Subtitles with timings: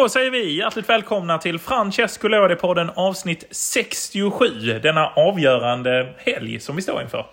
[0.00, 4.46] Då säger vi hjärtligt välkomna till Francesco Lodi-podden avsnitt 67.
[4.82, 7.26] Denna avgörande helg som vi står inför.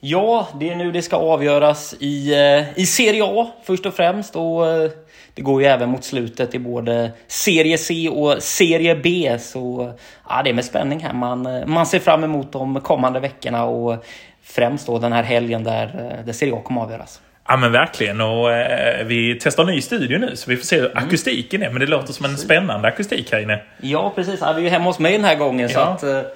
[0.00, 4.36] Ja, det är nu det ska avgöras i, eh, i Serie A först och främst.
[4.36, 4.90] Och eh,
[5.34, 9.36] det går ju även mot slutet i både Serie C och Serie B.
[9.38, 9.92] Så
[10.28, 13.64] ja, det är med spänning här man, eh, man ser fram emot de kommande veckorna
[13.64, 14.04] och
[14.42, 17.20] främst då den här helgen där, där Serie A kommer avgöras.
[17.48, 20.90] Ja men verkligen och eh, vi testar ny studio nu så vi får se hur
[20.90, 21.04] mm.
[21.04, 21.70] akustiken är.
[21.70, 23.62] Men det låter som en spännande akustik här inne.
[23.80, 25.74] Ja precis, ja, vi är ju hemma hos mig den här gången ja.
[25.74, 26.02] så att...
[26.02, 26.30] Eh,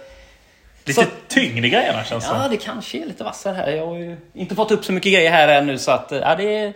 [0.84, 3.70] lite så, tyngre i grejerna känns det Ja det kanske är lite vassare här.
[3.70, 6.72] Jag har ju inte fått upp så mycket grejer här ännu så att ja, det,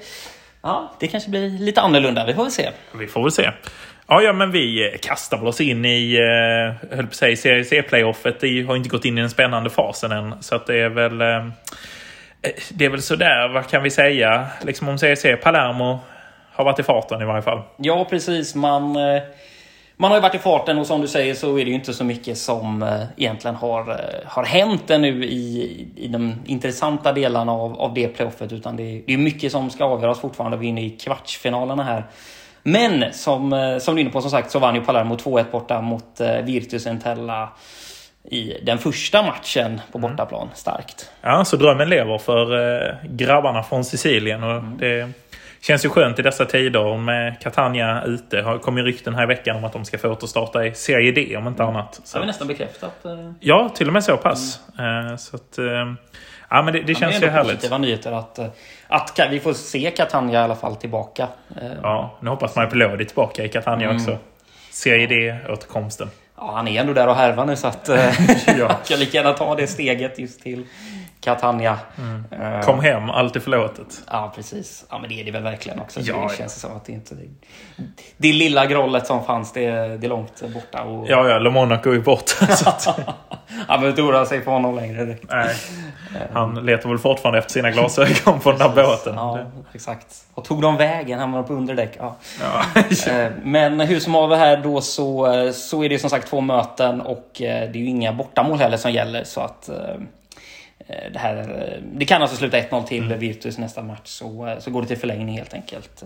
[0.63, 2.27] ja, det kanske blir lite annorlunda.
[2.27, 2.71] Vi får väl se.
[2.99, 3.51] Vi får väl se.
[4.07, 7.65] Ja, ja, men vi kastar väl oss in i, eh, höll på att säga, Serie
[7.65, 8.41] C-playoffet.
[8.41, 10.43] Det har inte gått in i den spännande fasen än.
[10.43, 11.21] Så att det är väl...
[11.21, 12.02] Eh, Eh,
[12.43, 14.47] Eh, det är väl sådär, vad kan vi säga?
[14.63, 15.99] Liksom om CSC, Palermo
[16.53, 17.63] har varit i farten i varje fall.
[17.77, 18.55] Ja, precis.
[18.55, 19.23] Man, eh,
[19.97, 21.93] man har ju varit i farten och som du säger så är det ju inte
[21.93, 27.81] så mycket som eh, egentligen har, har hänt ännu i, i de intressanta delarna av,
[27.81, 28.53] av det playoffet.
[28.53, 30.57] Utan det är, det är mycket som ska avgöras fortfarande.
[30.57, 32.05] Vi är inne i kvartsfinalerna här.
[32.63, 35.81] Men som, som du är inne på, som sagt, så vann ju Palermo 2-1 borta
[35.81, 37.49] mot Virtus Entella
[38.25, 40.11] i den första matchen på mm.
[40.11, 41.11] bortaplan starkt.
[41.23, 44.43] Ja, så drömmen lever för eh, grabbarna från Sicilien.
[44.43, 44.77] Och mm.
[44.79, 45.09] Det
[45.61, 48.37] känns ju skönt i dessa tider med Catania ute.
[48.37, 51.13] Det kom ju rykten här i veckan om att de ska få återstarta i Serie
[51.13, 51.77] D om inte mm.
[51.77, 52.01] annat.
[52.05, 52.17] Så.
[52.17, 53.05] Har vi nästan bekräftat?
[53.05, 53.31] Eh...
[53.41, 54.61] Ja, till och med så pass.
[54.79, 55.07] Mm.
[55.07, 55.65] Eh, så att, eh,
[56.49, 57.53] ja, men det, det ja, känns men det ju härligt.
[57.53, 58.47] positiva nyheter att, eh,
[58.89, 61.29] att vi får se Catania i alla fall tillbaka.
[61.61, 63.97] Eh, ja, nu hoppas man ju på Lodi tillbaka i Catania mm.
[63.97, 64.19] också.
[64.71, 66.11] Serie D-återkomsten.
[66.37, 68.69] Ja, han är ändå där och härvar nu så att eh, ja.
[68.69, 70.67] kan lika gärna ta det steget just till
[71.25, 71.79] Catania.
[71.99, 72.25] Mm.
[72.43, 74.03] Uh, Kom hem, allt är förlåtet.
[74.11, 74.85] Ja, precis.
[74.91, 76.01] Ja, men det är det väl verkligen också.
[76.01, 77.15] Ja, det känns som att det inte...
[78.17, 80.83] Det, lilla grollet som fanns, det, det är långt borta.
[80.83, 81.07] Och...
[81.09, 82.45] Ja, ja, Le Monaco är borta.
[82.67, 82.87] att...
[83.69, 85.17] Han behöver inte oroa sig för honom längre.
[85.31, 85.55] Nej.
[86.33, 89.15] Han letar väl fortfarande efter sina glasögon på den där båten.
[89.15, 89.39] Ja,
[89.75, 90.07] exakt.
[90.35, 91.19] Och tog de vägen?
[91.19, 91.97] Han var på underdäck.
[91.99, 92.17] Ja.
[92.41, 92.83] ja.
[93.13, 96.41] Eh, men hur som haver här då så, eh, så är det som sagt två
[96.41, 99.25] möten och det är ju inga bortamål heller som gäller.
[99.25, 99.71] Så att
[100.87, 103.19] det, här, det kan alltså sluta 1-0 till mm.
[103.19, 104.01] Virtus nästa match.
[104.09, 106.05] Så, så går det till förlängning helt enkelt.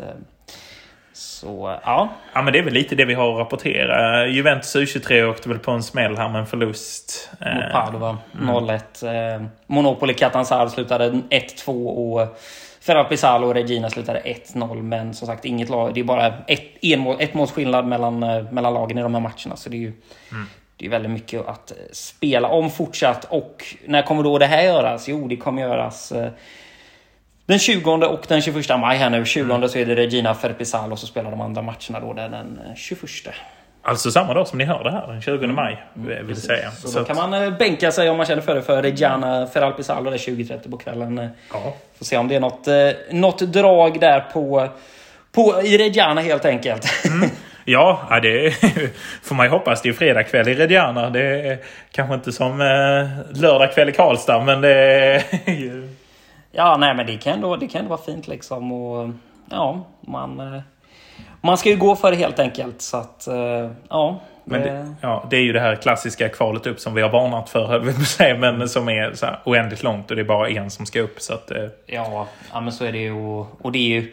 [1.17, 2.09] Så ja.
[2.33, 4.27] Ja men det är väl lite det vi har att rapportera.
[4.27, 7.31] Juventus U23 åkte väl på en smäll här med en förlust.
[7.41, 8.19] Mot Padova.
[8.41, 8.55] Mm.
[8.55, 9.35] 0-1.
[9.35, 12.39] Eh, Monopoli Catanzaro slutade 1-2 och
[12.81, 14.83] Ferrar Pisalo och Regina slutade 1-0.
[14.83, 15.95] Men som sagt inget lag.
[15.95, 19.15] Det är bara ett, en mål, ett måls skillnad mellan, eh, mellan lagen i de
[19.15, 19.57] här matcherna.
[19.57, 19.93] Så det är ju
[20.31, 20.47] mm.
[20.77, 23.25] Det är väldigt mycket att spela om fortsatt.
[23.25, 25.09] Och när kommer då det här göras?
[25.09, 26.13] Jo, det kommer göras
[27.47, 29.25] den 20 och den 21 maj här nu.
[29.25, 29.69] 20 mm.
[29.69, 33.01] så är det Regina Ferpisal och så spelar de andra matcherna då den 21.
[33.83, 35.85] Alltså samma dag som ni hör det här, den 20 maj.
[35.97, 36.71] Mm, vill säga.
[36.71, 39.47] Så, så då kan man eh, bänka sig om man känner för det för Reggiana
[39.47, 40.11] Feralpisalo.
[40.11, 41.29] Det är 20.30 på kvällen.
[41.53, 41.75] Ja.
[41.99, 42.75] Får se om det är något, eh,
[43.11, 44.69] något drag där på,
[45.33, 47.07] på, i Reggiana helt enkelt.
[47.07, 47.31] Mm.
[47.69, 48.51] Ja, det
[49.23, 49.83] får man ju hoppas.
[49.83, 51.11] Det är fredag kväll i Reggiana.
[51.11, 51.59] Det är
[51.93, 55.23] kanske inte som eh, lördag kväll i Karlstad, men det är
[56.53, 58.73] Ja, nej men det kan ändå, det kan ändå vara fint liksom.
[58.73, 59.11] Och,
[59.51, 60.61] ja, man, eh,
[61.41, 62.83] man ska ju gå för det helt enkelt.
[62.83, 64.21] Så att, eh, ja.
[64.45, 67.49] Men det, ja, det är ju det här klassiska kvalet upp som vi har varnat
[67.49, 67.81] för,
[68.39, 71.21] men som är så oändligt långt och det är bara en som ska upp.
[71.21, 71.67] Så att, eh.
[71.87, 73.13] ja, ja, men så är det ju.
[73.13, 74.13] Och, och det är ju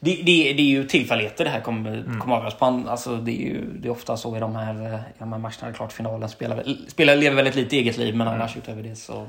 [0.00, 2.20] det, det, det är ju tillfälligheter det här kommer, mm.
[2.20, 2.84] kommer avgöras på.
[2.88, 5.72] Alltså, det, är ju, det är ofta så i de här, i de här matcherna.
[5.74, 8.40] Klart finalen spelar, spelar, lever väldigt lite eget liv, men mm.
[8.40, 9.26] annars utöver det så...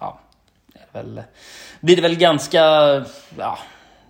[0.00, 0.18] Ja,
[0.92, 1.22] väl,
[1.80, 2.60] blir det väl ganska...
[3.38, 3.58] Ja,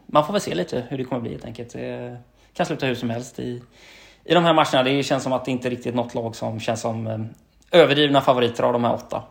[0.07, 1.73] man får väl se lite hur det kommer bli helt enkelt.
[1.73, 2.17] Det
[2.55, 3.63] kan sluta hur som helst i,
[4.25, 4.83] i de här matcherna.
[4.83, 8.21] Det känns som att det inte är riktigt något lag som känns som eh, överdrivna
[8.21, 9.23] favoriter av de här åtta.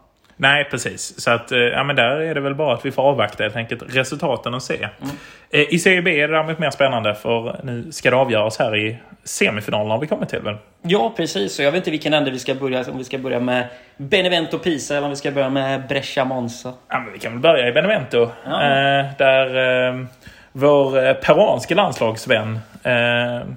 [0.41, 1.21] Nej, precis.
[1.21, 3.55] Så att, eh, ja, men där är det väl bara att vi får avvakta helt
[3.55, 4.75] enkelt resultaten och se.
[4.75, 5.15] Mm.
[5.49, 8.77] Eh, I Serie B är det däremot mer spännande för nu ska det avgöras här
[8.77, 10.57] i semifinalerna har vi kommit till väl?
[10.81, 11.59] Ja, precis.
[11.59, 12.83] Och jag vet inte vilken ände vi ska börja.
[12.91, 13.67] Om vi ska börja med
[13.97, 16.73] Benevento Pisa eller om vi ska börja med Brescia Monza.
[16.89, 18.29] Ja, men vi kan väl börja i Benevento.
[18.45, 18.63] Ja.
[18.63, 20.05] Eh, där eh,
[20.51, 23.47] vår peruanske landslagsvän eh,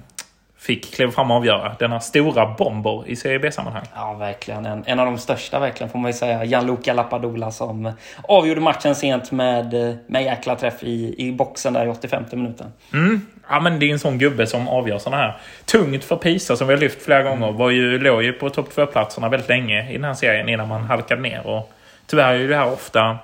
[0.65, 1.75] fick kliva fram och avgöra.
[1.79, 3.85] Denna stora bomber i Serie B-sammanhang.
[3.95, 4.65] Ja, verkligen.
[4.65, 6.43] En, en, av de största verkligen får man ju säga.
[6.43, 7.91] Gianluca Lapadula som
[8.23, 12.73] avgjorde matchen sent med, med jäkla träff i, i boxen där i 85 minuten.
[12.93, 13.21] Mm.
[13.49, 15.37] Ja, men det är en sån gubbe som avgör såna här.
[15.65, 17.51] Tungt för Pisa som vi har lyft flera gånger.
[17.51, 20.83] Var ju, låg ju på topp 2-platserna väldigt länge i den här serien innan man
[20.83, 21.47] halkade ner.
[21.47, 21.71] Och
[22.07, 23.17] tyvärr är ju det här ofta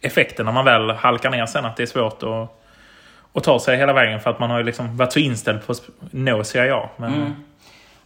[0.00, 2.54] effekten när man väl halkar ner sen att det är svårt att
[3.32, 5.72] och ta sig hela vägen för att man har ju liksom varit så inställd på
[5.72, 6.88] att nå Serie A.
[6.96, 7.32] Men, Mm.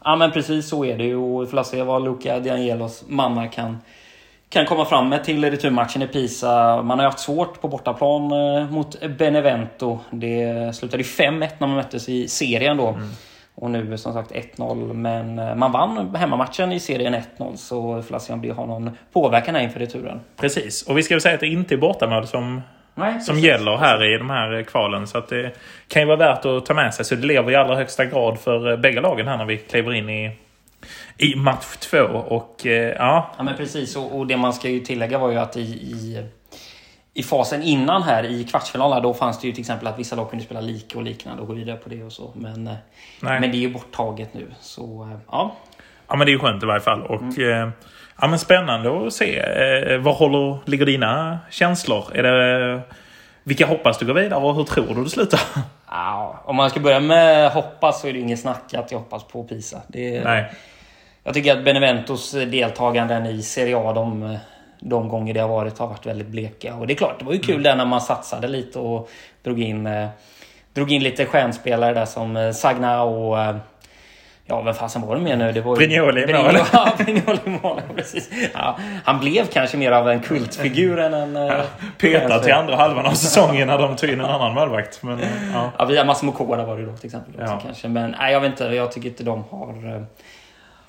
[0.05, 1.17] Ja men precis så är det ju.
[1.17, 3.79] Och vi får se vad Luca D'Angelos mannar kan,
[4.49, 6.83] kan komma fram med till returmatchen i Pisa.
[6.83, 9.99] Man har ju haft svårt på bortaplan eh, mot Benevento.
[10.11, 12.99] Det slutade ju 5-1 när man möttes i serien då.
[13.55, 14.93] Och nu som sagt 1-0.
[14.93, 17.57] Men eh, man vann hemmamatchen i serien 1-0.
[17.57, 20.21] Så vi får se om det har någon påverkan här inför returen.
[20.37, 20.83] Precis.
[20.83, 22.61] Och vi ska väl säga att det inte är bortamål som,
[22.95, 23.45] Nej, som precis.
[23.45, 25.07] gäller här i de här kvalen.
[25.07, 25.53] Så att det
[25.89, 27.05] kan ju vara värt att ta med sig.
[27.05, 29.93] Så det lever i allra högsta grad för eh, bägge lagen här när vi kliver
[29.93, 30.39] in i,
[31.19, 32.05] i match två.
[32.29, 35.39] Och eh, ja, Ja men precis och, och det man ska ju tillägga var ju
[35.39, 36.27] att i, i,
[37.15, 40.31] i fasen innan här i kvartsfinalen då fanns det ju till exempel att vissa lag
[40.31, 42.33] kunde spela lika och liknande och gå vidare på det och så.
[42.35, 42.75] Men, eh,
[43.21, 43.41] Nej.
[43.41, 44.47] men det är ju borttaget nu.
[44.61, 45.57] Så eh, ja.
[46.09, 47.03] Ja men det är ju skönt i varje fall.
[47.03, 47.71] Och, eh,
[48.23, 49.39] ja, men spännande att se.
[49.39, 52.05] Eh, var håller, ligger dina känslor?
[52.15, 52.81] Är det,
[53.43, 55.41] vilka hoppas du går vidare och hur tror du det slutar?
[55.91, 56.43] ja.
[56.45, 59.45] Om man ska börja med hoppas så är det inget snack att jag hoppas på
[59.45, 59.81] Pisa.
[59.89, 60.53] Det, Nej.
[61.25, 64.39] Jag tycker att Beneventos deltaganden i Serie A de,
[64.81, 66.75] de gånger det har varit har varit väldigt bleka.
[66.75, 67.63] Och det är klart, det var ju kul Mm.
[67.63, 69.11] där när man satsade lite och
[69.43, 70.09] drog in, eh,
[70.75, 73.57] drog in lite stjärnspelare där som eh, Sagna och eh,
[74.45, 75.53] Ja, vem fasen var det mer nu?
[75.53, 76.59] Det var ju- Brignoli i mål.
[76.73, 77.81] Ja, Brignoli i mål.
[77.89, 78.31] ja, Precis.
[78.55, 81.37] Ja, han blev kanske mer av en kultfigur än en...
[81.37, 81.53] eh,
[81.99, 85.03] Peta till andra halvan av säsongen när de tog in en annan målvakt.
[85.03, 85.71] Men, eh, ja.
[85.79, 87.35] Ja, via Massimo Koda var det då till exempel.
[87.43, 87.61] Också, Ja.
[87.65, 87.89] kanske.
[87.89, 88.65] Men nej, jag vet inte.
[88.65, 90.03] Jag tycker inte de har, eh,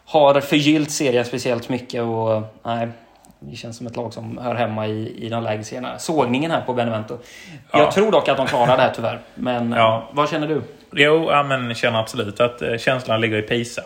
[0.06, 2.02] har förgyllt serien speciellt mycket.
[2.02, 2.88] Och, nej,
[3.40, 6.00] det känns som ett lag som hör hemma i, i de lägre serierna.
[6.00, 7.18] Sågningen här på Benevento.
[7.72, 7.80] Ja.
[7.80, 9.20] Jag tror dock att de klarar det här tyvärr.
[9.36, 10.04] Men Ja.
[10.12, 10.62] vad känner du?
[10.96, 13.84] Jo, ja, men känner absolut att eh, känslan ligger i Pisa.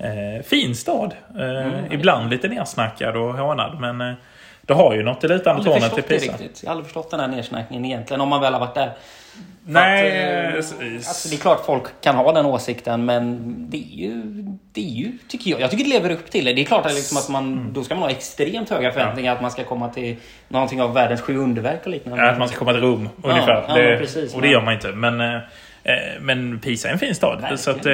[0.00, 1.14] Eh, fin stad.
[1.40, 3.80] Eh, ibland lite nersnackad och hånad.
[3.80, 4.12] Men eh,
[4.62, 6.32] det har ju något i Jag lutande tornet i förstått det Pisa.
[6.32, 6.60] riktigt.
[6.62, 8.20] Jag har aldrig förstått den här nedsnackningen egentligen.
[8.20, 8.90] Om man väl har varit där.
[9.66, 10.54] Nej, att, eh,
[10.94, 14.22] alltså, det är klart folk kan ha den åsikten men det är ju,
[14.72, 16.52] det är ju tycker jag, jag tycker det lever upp till det.
[16.52, 17.72] Det är klart att, liksom att man, Mm.
[17.72, 20.16] då ska man ha extremt höga förväntningar att man ska komma till
[20.48, 22.24] någonting av världens sju underverk och liknande.
[22.24, 23.64] Ja, att man ska komma till Rom ungefär.
[23.68, 24.88] ja, det, precis, och det gör man inte.
[24.88, 25.40] Men, eh,
[26.20, 27.32] men Pisa är en fin stad.
[27.40, 27.58] Verkligen.
[27.58, 27.92] Så att, eh,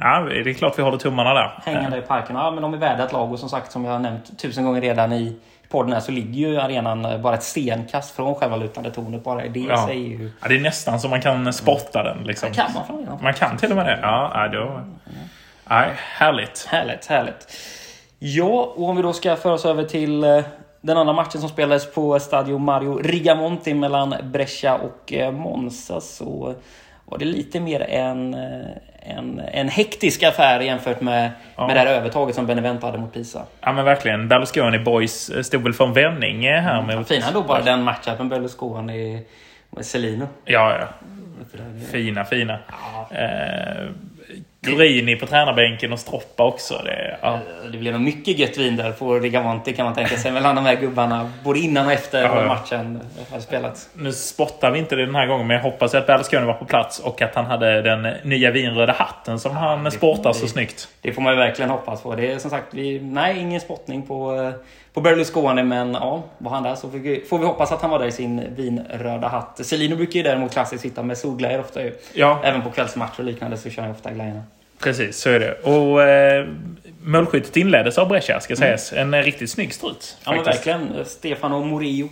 [0.00, 1.58] ja, det är klart vi håller tummarna där.
[1.64, 2.36] Hänga där i parken.
[2.36, 4.64] Ja, men de är värda ett lag och som sagt som jag har nämnt tusen
[4.64, 5.36] gånger redan i
[5.68, 9.24] podden här så ligger ju arenan eh, bara ett stenkast från själva lutande tornet.
[9.24, 9.86] Bara det Ja.
[9.86, 10.30] sig är ju...
[10.42, 12.24] Ja, det är nästan som man kan spotta den.
[12.24, 12.52] Liksom.
[12.52, 13.18] Kan man från arenan?
[13.22, 13.98] Man kan till och med det.
[14.02, 14.80] Ja, då,
[15.68, 16.66] nej, härligt.
[16.70, 17.56] Härligt, härligt.
[18.18, 20.40] Ja, och om vi då ska föra oss över till eh,
[20.80, 26.54] den andra matchen som spelades på Stadio Mario Rigamonti mellan Brescia och eh, Monza så
[27.06, 28.66] var det lite mer en, eh,
[29.00, 31.66] en, en hektisk affär jämfört med, Ja.
[31.66, 33.42] med det här övertaget som Benevento hade mot Pisa.
[33.60, 34.28] Ja men verkligen.
[34.28, 36.82] Berlusconi Boys eh, stod väl för en vändning eh, här.
[36.82, 39.22] Med, Fina då bara den matchen Berlusconi
[39.70, 40.28] med Celino.
[40.44, 40.86] Ja, ja.
[41.92, 42.58] Fina, fina.
[43.10, 43.86] Eh,
[44.66, 46.80] Curini på tränarbänken och Stroppa också.
[46.84, 47.38] Det, ja.
[47.72, 50.64] Det blev nog mycket gött vin där på Rigamonti kan man tänka sig mellan de
[50.66, 51.30] här gubbarna.
[51.44, 52.46] Både innan och efter Ja, ja.
[52.48, 53.88] matchen har spelats.
[53.92, 56.64] Nu spottar vi inte det den här gången, men jag hoppas att Berlusconi var på
[56.64, 60.50] plats och att han hade den nya vinröda hatten som han det- sportar så det-
[60.50, 60.88] snyggt.
[61.00, 62.14] Det får man ju verkligen hoppas på.
[62.14, 64.50] Det är som sagt, vi, nej ingen spottning på, eh,
[64.94, 67.90] på Berlusconi men ja, var han där så får vi, får vi hoppas att han
[67.90, 69.60] var där i sin vinröda hatt.
[69.66, 71.92] Celino brukar ju däremot klassiskt sitta med solglajjor ofta ju.
[72.14, 74.42] Ja, Även på kvällsmatcher och liknande så kör han ofta glajjorna.
[74.78, 75.18] Precis.
[75.18, 75.52] Så är det.
[75.52, 76.46] Och eh,
[77.02, 78.92] målskyttet inleddes av Brescia, ska sägas.
[78.92, 80.16] En eh, riktigt snygg strut.
[80.24, 81.04] Ja verkligen.
[81.04, 82.08] Stefano Morillo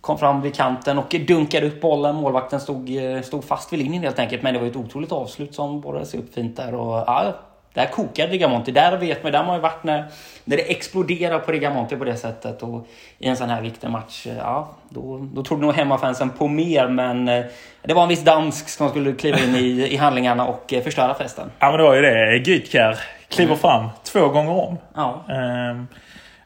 [0.00, 2.14] kom fram vid kanten och dunkade upp bollen.
[2.14, 4.42] Målvakten stod, eh, stod fast vid linjen helt enkelt.
[4.42, 6.74] Men det var ett otroligt avslut som borrade sig upp fint där.
[6.74, 7.34] Och, ja,
[7.76, 8.72] där kokade Rigamonti.
[8.72, 10.04] Där vet man, där har man ju varit när,
[10.44, 12.62] när det exploderar på Rigamonti på det sättet.
[12.62, 12.86] Och
[13.18, 16.88] i en sån här viktig match, eh, ja, då, då trodde nog hemmafansen på mer.
[16.88, 17.44] Men eh,
[17.82, 21.14] det var en viss dansk som skulle kliva in i, i handlingarna och eh, förstöra
[21.14, 21.50] festen.
[21.58, 22.36] Ja, men det var ju det.
[22.50, 23.58] Gytkär kliver Mm.
[23.58, 24.78] fram två gånger om.
[24.94, 25.86] Ja, Ehm,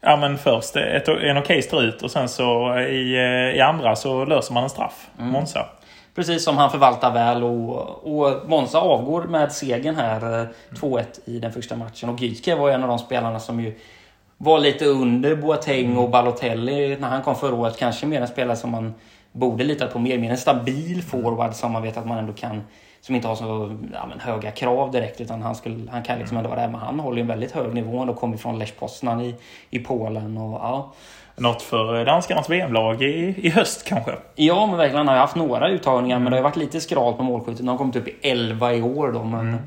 [0.00, 3.16] ja, men först ett, en okej strut och sen så i,
[3.56, 5.06] i andra så löser man en straff.
[5.18, 5.30] Mm.
[5.32, 5.66] Monza.
[6.14, 11.38] Precis som han förvaltar väl och, och Monza avgår med segern här eh, 2-1 i
[11.38, 12.08] den första matchen.
[12.08, 13.74] Och Gytke var ju en av de spelarna som ju
[14.36, 17.78] var lite under Boateng och Balotelli när han kom förra året.
[17.78, 18.94] Kanske mer en spelare som man
[19.32, 20.18] borde lita på mer.
[20.18, 22.62] Mer en stabil forward som man vet att man ändå kan
[23.00, 26.36] som inte har så ja, men höga krav direkt utan han, skulle, han kan liksom
[26.36, 26.68] ändå vara där.
[26.68, 29.34] Men han håller ju en väldigt hög nivå och kommer från Lech Poznan i,
[29.70, 30.38] i Polen.
[30.38, 30.92] Och, ja.
[31.40, 34.12] Något för danskarnas VM-lag i, i höst kanske.
[34.34, 34.96] Ja, men verkligen.
[34.96, 37.58] Han har ju haft några uttagningar, men det har varit lite skralt på målskyttet.
[37.58, 39.58] De har kommit upp i 11 i år då, men...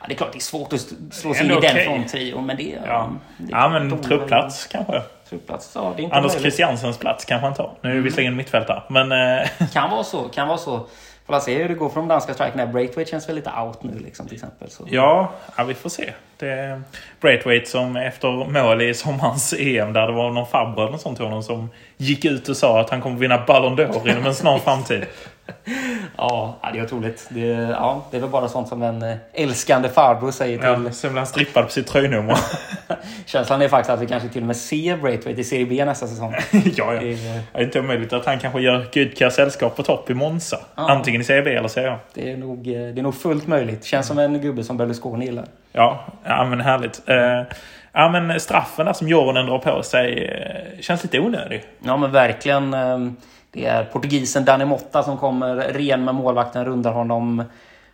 [0.00, 0.80] Ja, det är klart det är svårt att
[1.10, 2.78] slå sig in i Ändå den fronttrion, men det...
[2.86, 5.02] Ja, det ja men truppplats kanske.
[5.28, 5.92] Truppplats, ja.
[5.96, 6.42] Det är inte Anders möjligt.
[6.42, 7.72] Christiansens plats kanske han tar.
[7.80, 9.12] Nu är vi visserligen mittfältare, men...
[9.12, 10.86] Eh, Kan vara så, kan vara så.
[11.26, 12.66] Får se hur det går för de danska strikerna.
[12.66, 14.70] Braithwaite känns väl lite out nu liksom, till exempel.
[14.70, 14.84] Så.
[14.90, 16.12] Ja, ja, vi får se.
[16.36, 16.82] Det
[17.20, 21.24] Braithwaite som efter mål i sommarens EM där det var någon farbror eller sånt till
[21.24, 24.58] honom som gick ut och sa att han kommer vinna Ballon d'Or inom en snar
[24.58, 25.06] framtid.
[26.16, 27.26] ja, det är otroligt.
[27.30, 30.84] Det, ja, det är väl bara sånt som en eh, älskande farbror säger till...
[30.84, 32.38] Ja, sen blir han strippad på sitt tröjnummer.
[33.26, 36.06] Känslan är faktiskt att vi kanske till och med ser Braithwaite i Serie B nästa
[36.06, 36.34] säsong.
[36.52, 37.00] ja, ja.
[37.00, 40.14] Det är, det är inte omöjligt att han kanske gör Gudkar sällskap på topp i
[40.14, 40.58] Monza.
[40.74, 40.90] Ja.
[40.90, 41.98] Antingen i Serie B eller Serie A.
[42.14, 43.84] Det är nog, eh, det är nog fullt möjligt.
[43.84, 45.44] Känns som en gubbe som Berlusconi gillar.
[45.72, 47.02] Ja, ja men härligt.
[47.08, 47.56] Uh,
[47.92, 51.64] ja, men straffen där som Joronen drar på sig känns lite onödig.
[51.84, 52.74] Ja, men verkligen.
[52.74, 53.10] Uh,
[53.56, 57.44] det är portugisen Dani Motta som kommer ren med målvakten, rundar honom.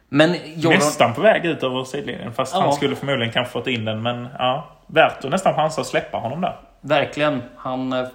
[0.09, 0.79] Men Jordan...
[0.79, 2.33] Nästan på väg ut över sidlinjen.
[2.33, 2.61] Fast ja.
[2.61, 4.03] han skulle förmodligen kanske fått in den.
[4.03, 6.57] Men ja, värt att nästan chansa att släppa honom där.
[6.81, 7.43] Verkligen.
[7.57, 8.07] Han, eh,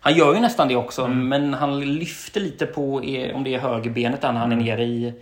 [0.00, 1.04] han gör ju nästan det också.
[1.04, 1.28] Mm.
[1.28, 2.94] Men han lyfter lite på,
[3.34, 4.66] om det är högerbenet där när han är mm.
[4.66, 5.14] nere i,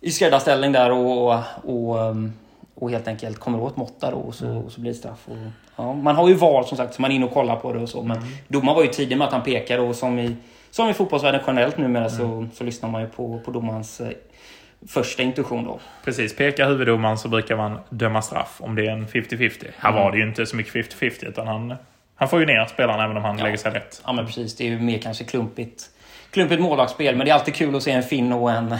[0.00, 2.32] i skräddarställning där och, och, um,
[2.74, 4.58] och helt enkelt kommer åt Motta då och så, mm.
[4.58, 5.20] och så blir det straff.
[5.26, 5.36] Och,
[5.76, 7.78] ja, man har ju val som sagt, så man är inne och kollar på det
[7.78, 8.02] och så.
[8.02, 8.28] Men mm.
[8.48, 10.36] domaren var ju tidig med att han pekade och som i
[10.70, 12.18] som i fotbollsvärlden generellt numera mm.
[12.18, 14.08] så, så lyssnar man ju på, på domarens eh,
[14.88, 15.80] första intuition då.
[16.04, 19.66] Precis, pekar huvuddomaren så brukar man döma straff om det är en 50-50.
[19.78, 20.02] Här mm.
[20.02, 21.74] var det ju inte så mycket 50-50 utan han,
[22.14, 23.44] han får ju ner spelaren även om han ja.
[23.44, 24.02] lägger sig rätt.
[24.06, 25.90] Ja men precis, det är ju mer kanske klumpigt,
[26.30, 28.76] klumpigt målvaktsspel men det är alltid kul att se en finn och en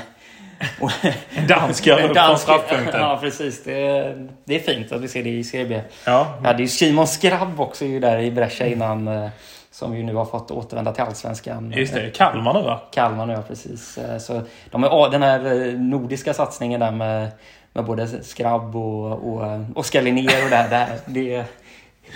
[1.30, 3.00] en dansk gör upp från straffpunkten.
[3.00, 3.64] Ja, precis.
[3.64, 5.80] Det är, det är fint att vi ser det i Serie B.
[6.04, 6.38] Ja.
[6.44, 9.28] Ja, det är Simon Skrabb också ju där i Brescia innan eh,
[9.70, 11.72] som ju nu har fått återvända till Allsvenskan.
[11.76, 12.80] Just det, Kalmar nu va?
[12.92, 13.98] Kalmar nu, ja precis.
[13.98, 17.30] Eh, så de är, den här eh, nordiska satsningen där med,
[17.72, 20.88] med både Skrabb och, och Oskar Linnér och det här.
[21.06, 21.44] Det,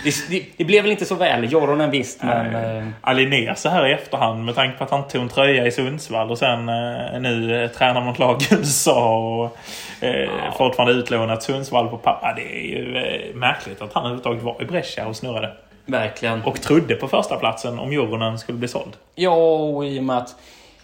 [0.03, 1.51] det, det, det, blev väl inte så väl.
[1.51, 2.51] Joronen visst, men...
[2.51, 2.91] Nej.
[3.01, 6.31] Alinér så här i efterhand med tanke på att han tog en tröja i Sundsvall
[6.31, 9.57] och sen eh, nu tränar något lag i USA och
[10.05, 10.29] eh, ja.
[10.57, 12.33] fortfarande utlånat Sundsvall på pappa.
[12.33, 15.51] Det är ju eh, märkligt att han överhuvudtaget var i Brescia och snurrade.
[15.85, 16.43] Verkligen.
[16.43, 18.97] Och trodde på första platsen om Joronen skulle bli såld.
[19.15, 20.35] Ja, och i och med att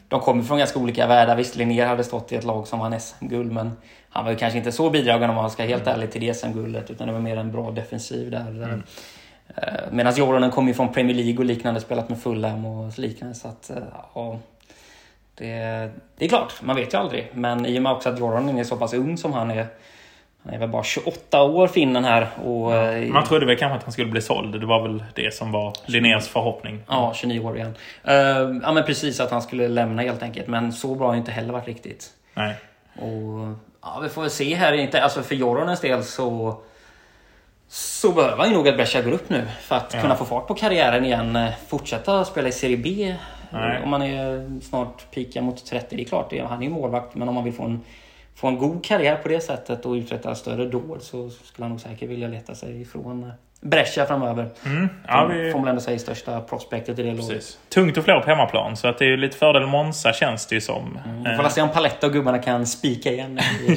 [0.07, 1.35] de kommer från ganska olika världar.
[1.35, 3.71] Visst, Linnér hade stått i ett lag som vann SM-guld, men
[4.09, 5.95] han var ju kanske inte så bidragande om man ska helt mm.
[5.95, 8.47] ärlig till det SM-guldet, utan det var mer en bra defensiv där.
[8.47, 8.83] Mm.
[9.55, 13.35] Eh, Medan Joronen kom ju från Premier League och liknande, spelat med Fulham och liknande.
[13.35, 13.77] Så att, eh,
[14.13, 14.39] ja,
[15.35, 15.47] det,
[16.17, 17.29] det är klart, man vet ju aldrig.
[17.33, 19.67] Men i och med också att Joronen är så pass ung som han är,
[20.43, 22.27] han är väl bara 28 år finnen här.
[22.45, 24.59] Och, ja, eh, man trodde väl kanske att han skulle bli såld.
[24.59, 26.83] Det var väl det som var Linnés förhoppning.
[26.87, 27.75] Ja, 29 år igen.
[28.07, 28.13] Uh,
[28.63, 30.47] ja men precis att han skulle lämna helt enkelt.
[30.47, 32.09] Men så bra har inte heller varit riktigt.
[32.33, 32.55] Nej.
[32.95, 34.73] Och ja, vi får väl se här.
[34.73, 36.61] Inte, alltså för Joronens del så
[37.67, 40.01] så behöver han ju nog att Brescia går upp nu för att ja.
[40.01, 41.35] kunna få fart på karriären igen.
[41.35, 43.15] Eh, fortsätta spela i Serie B.
[43.49, 43.83] Nej.
[43.83, 45.95] Om man är snart pika mot 30.
[45.95, 47.15] Det är klart, han är ju målvakt.
[47.15, 47.81] Men om man vill få en
[48.35, 51.79] få en god karriär på det sättet och uträtta större dåd så skulle han nog
[51.79, 53.29] säkert vilja leta sig ifrån eh,
[53.61, 54.49] Brescia framöver.
[54.65, 54.89] Mm.
[55.07, 55.51] Ja, vi...
[55.51, 57.57] Får man ändå säga största prospektet i det laget.
[57.69, 60.61] Tungt och förlora på hemmaplan så att det är lite fördel Monza känns det ju
[60.61, 60.99] som.
[61.05, 61.37] Mm.
[61.37, 63.75] Får se om Paletta och gubbarna kan spika igen i,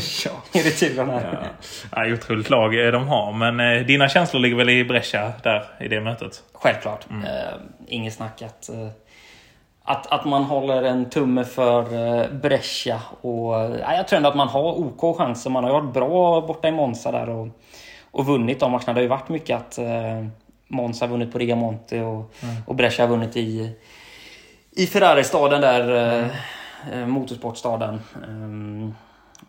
[0.59, 1.39] returen Ja.
[1.91, 3.33] Ja, otroligt lag de har.
[3.33, 6.43] Men eh, dina känslor ligger väl i Brescia där i det mötet?
[6.53, 7.11] Självklart.
[7.11, 7.25] Mm.
[7.25, 7.31] Eh,
[7.87, 8.89] inget snack att eh,
[9.85, 13.01] att, att man håller en tumme för eh, Brescia.
[13.21, 15.51] Och, ja, jag tror ändå att man har OK chanser.
[15.51, 17.49] Man har varit bra borta i Monza där och,
[18.11, 18.93] och vunnit de matcherna.
[18.93, 20.27] Det har ju varit mycket att eh,
[20.69, 22.57] Monza har vunnit på Rigamonte och, mm.
[22.67, 23.77] och Brescia har vunnit i,
[24.71, 26.21] i Ferrari-staden där.
[26.23, 26.29] Eh,
[26.93, 27.11] mm.
[27.11, 28.01] motorsportstaden.
[28.29, 28.95] Um,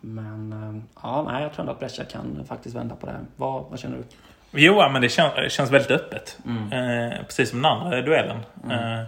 [0.00, 3.20] men eh, ja, nej, jag tror ändå att Brescia kan faktiskt vända på det här.
[3.36, 4.04] Vad, vad känner du?
[4.50, 6.38] Jo, men det känns, känns väldigt öppet.
[6.46, 6.72] Mm.
[6.72, 8.38] Eh, precis som den andra duellen.
[8.64, 9.04] Mm.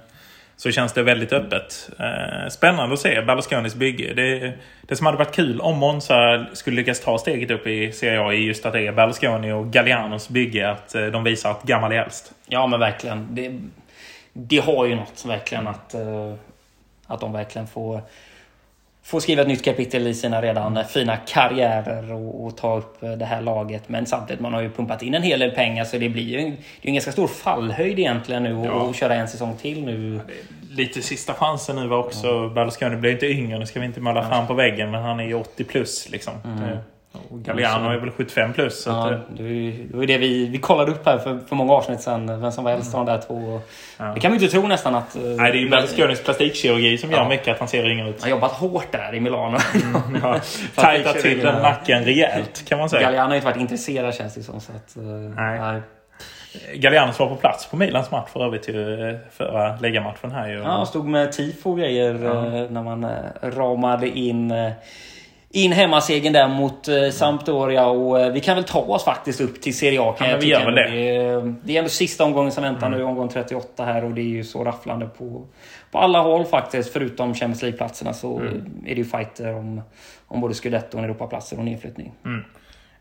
[0.58, 1.90] Så känns det väldigt öppet.
[1.98, 4.14] Eh, spännande att se Berlusconis bygge.
[4.14, 8.20] Det, det som hade varit kul om Monza skulle lyckas ta steget upp i Serie
[8.20, 10.70] A är just att det är Berlusconi och Gallianos bygge.
[10.70, 12.32] Att eh, de visar att gammal är äldst.
[12.46, 13.26] Ja men verkligen.
[13.30, 13.60] Det,
[14.32, 16.34] det har ju något verkligen att, eh,
[17.06, 18.00] att de verkligen får
[19.08, 23.24] få skriva ett nytt kapitel i sina redan fina karriärer och, och, ta upp det
[23.24, 23.88] här laget.
[23.88, 26.38] Men samtidigt, man har ju pumpat in en hel del pengar så det blir ju
[26.38, 28.72] en, det en ganska stor fallhöjd egentligen nu ja.
[28.72, 30.20] och, köra en säsong till nu.
[30.70, 32.48] lite sista chansen nu var också, ja.
[32.48, 35.24] Berlusconi blir inte yngre, nu ska vi inte måla fram på väggen, men han är
[35.24, 36.34] ju 80 plus liksom.
[36.44, 36.78] Mm.
[37.12, 38.82] Och Galliano är väl 75 plus.
[38.82, 39.42] Så ja, det,
[39.92, 42.40] var ju det vi, vi kollade upp här för, för många avsnitt sedan.
[42.40, 43.60] Vem som var äldst av de där två.
[43.96, 44.04] Ja.
[44.04, 45.14] Det kan man ju inte tro nästan att...
[45.14, 47.16] Nej, det är ju Berlusconis plastikkirurgi som ja.
[47.16, 48.20] gör mycket att han ser yngre ut.
[48.20, 49.58] Han har jobbat hårt där i Milano.
[49.74, 50.40] Mm, ja.
[50.74, 53.02] Tajtat till den nacken rejält kan man säga.
[53.02, 54.60] Galliano har inte varit intresserad känns det som.
[54.60, 54.96] Så att,
[55.36, 55.60] nej.
[55.60, 55.82] nej.
[56.74, 60.54] Gallianos var på plats på Milans match för övrigt ju, förra läggarmatchen här ju.
[60.54, 63.10] Ja, han stod med tifo och grejer eh, när man eh,
[63.42, 64.72] ramade in eh,
[65.64, 69.60] in hemmasegern där mot eh, Sampdoria och eh, vi kan väl ta oss faktiskt upp
[69.62, 70.14] till Serie A.
[70.18, 70.90] Kan Ja, jag vi gör väl det.
[70.90, 72.98] Det, är, det är ändå sista omgången som väntar Mm.
[72.98, 75.46] nu, omgång 38 här och det är ju så rafflande på,
[75.90, 76.92] på alla håll faktiskt.
[76.92, 78.64] Förutom Champions League-platserna så Mm.
[78.86, 79.80] är det ju fighter om,
[80.26, 82.12] om både scudetton, Europaplatser och nedflyttning.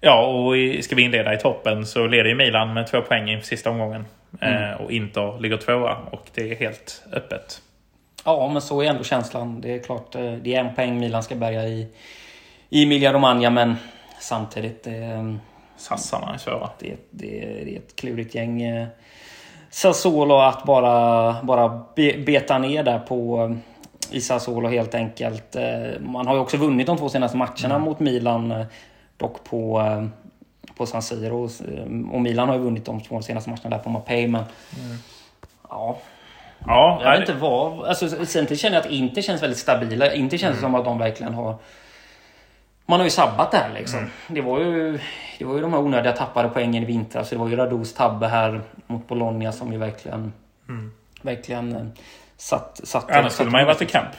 [0.01, 3.47] Ja, och ska vi inleda i toppen så leder ju Milan med två poäng inför
[3.47, 4.05] sista omgången.
[4.41, 4.63] Mm.
[4.71, 7.61] Eh, och Inter ligger tvåa och det är helt öppet.
[8.25, 9.61] Ja, men så är ändå känslan.
[9.61, 11.87] Det är klart, eh, det är en poäng Milan ska bärga i,
[12.69, 13.75] i Emilia Romagna, men
[14.19, 14.87] samtidigt...
[14.87, 15.33] Eh,
[15.79, 16.69] Sassarna är svåra.
[16.79, 17.27] det, det,
[17.65, 18.61] det är ett klurigt gäng.
[18.61, 18.87] eh,
[19.69, 23.43] Sassuolo att bara, bara be, beta ner där på
[24.11, 25.55] eh, i Sassuolo helt enkelt.
[25.55, 28.65] Eh, Man har ju också vunnit de två senaste matcherna mot Milan.
[29.17, 29.83] Dock på,
[30.77, 31.49] på San Siro.
[32.11, 34.27] Och Milan har ju vunnit de två senaste matcherna där på Mapei.
[34.27, 34.43] Men
[35.69, 35.97] ja,
[36.67, 37.83] Ja, jag vet inte vad.
[37.85, 40.13] Alltså, sen känner jag att Inter känns väldigt stabila.
[40.13, 41.55] Inte känns det som att de verkligen har...
[42.89, 44.09] Man har ju sabbat det här liksom.
[44.27, 44.99] Det, var ju,
[45.39, 47.29] det var ju de här onödiga tappade poängen i vintras.
[47.29, 50.33] Det var ju Radous tabbe här mot Bologna som ju verkligen...
[51.21, 51.81] Verkligen eh,
[52.37, 52.81] satt...
[52.83, 54.09] satt annars skulle man ju varit i kamp.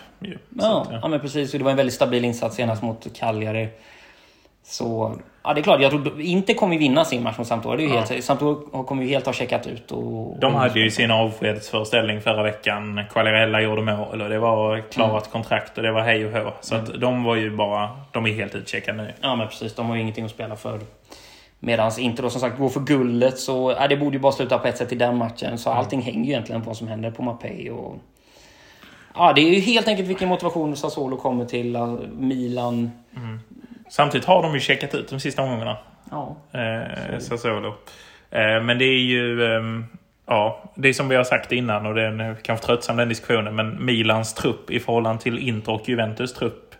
[1.02, 1.52] Ja, men precis.
[1.52, 3.68] Och det var en väldigt stabil insats senast mot Cagliari.
[4.70, 5.80] Så ja, det är klart.
[5.80, 7.76] Jag tror inte kommer vinna sin match mot Sampdoria.
[7.76, 9.92] Det är ju helt, Sampdoria kommer ju helt ha checkat ut.
[9.92, 13.00] Och, De och, hade ju sin avskedsföreställning förra veckan.
[13.12, 16.52] Quagliarella gjorde mål och det var klarat kontrakt och det var hej och hå.
[16.60, 17.90] Så att de var ju bara...
[18.12, 19.12] De är helt utcheckade nu.
[19.20, 20.80] Ja men precis, de har ju ingenting att spela för.
[21.60, 24.58] Medans inte då som sagt går för guldet så ja, det borde ju bara sluta
[24.58, 25.58] på ett sätt i den matchen.
[25.58, 27.70] Så allting hänger ju egentligen på vad som händer på Mapei.
[27.70, 27.96] Och...
[29.14, 31.78] Ja, det är ju helt enkelt vilken motivation Sassuolo kommer till.
[32.18, 32.90] Milan.
[33.90, 35.76] Samtidigt har de ju checkat ut de sista omgångarna.
[36.10, 37.68] Ja, Eh, Sassuolo.
[38.30, 39.44] Eh, men det är ju...
[39.56, 39.86] ehm,
[40.26, 43.56] ja, det är som vi har sagt innan och det är kanske tröttsam den diskussionen.
[43.56, 46.74] Men Milans trupp i förhållande till Inter och Juventus trupp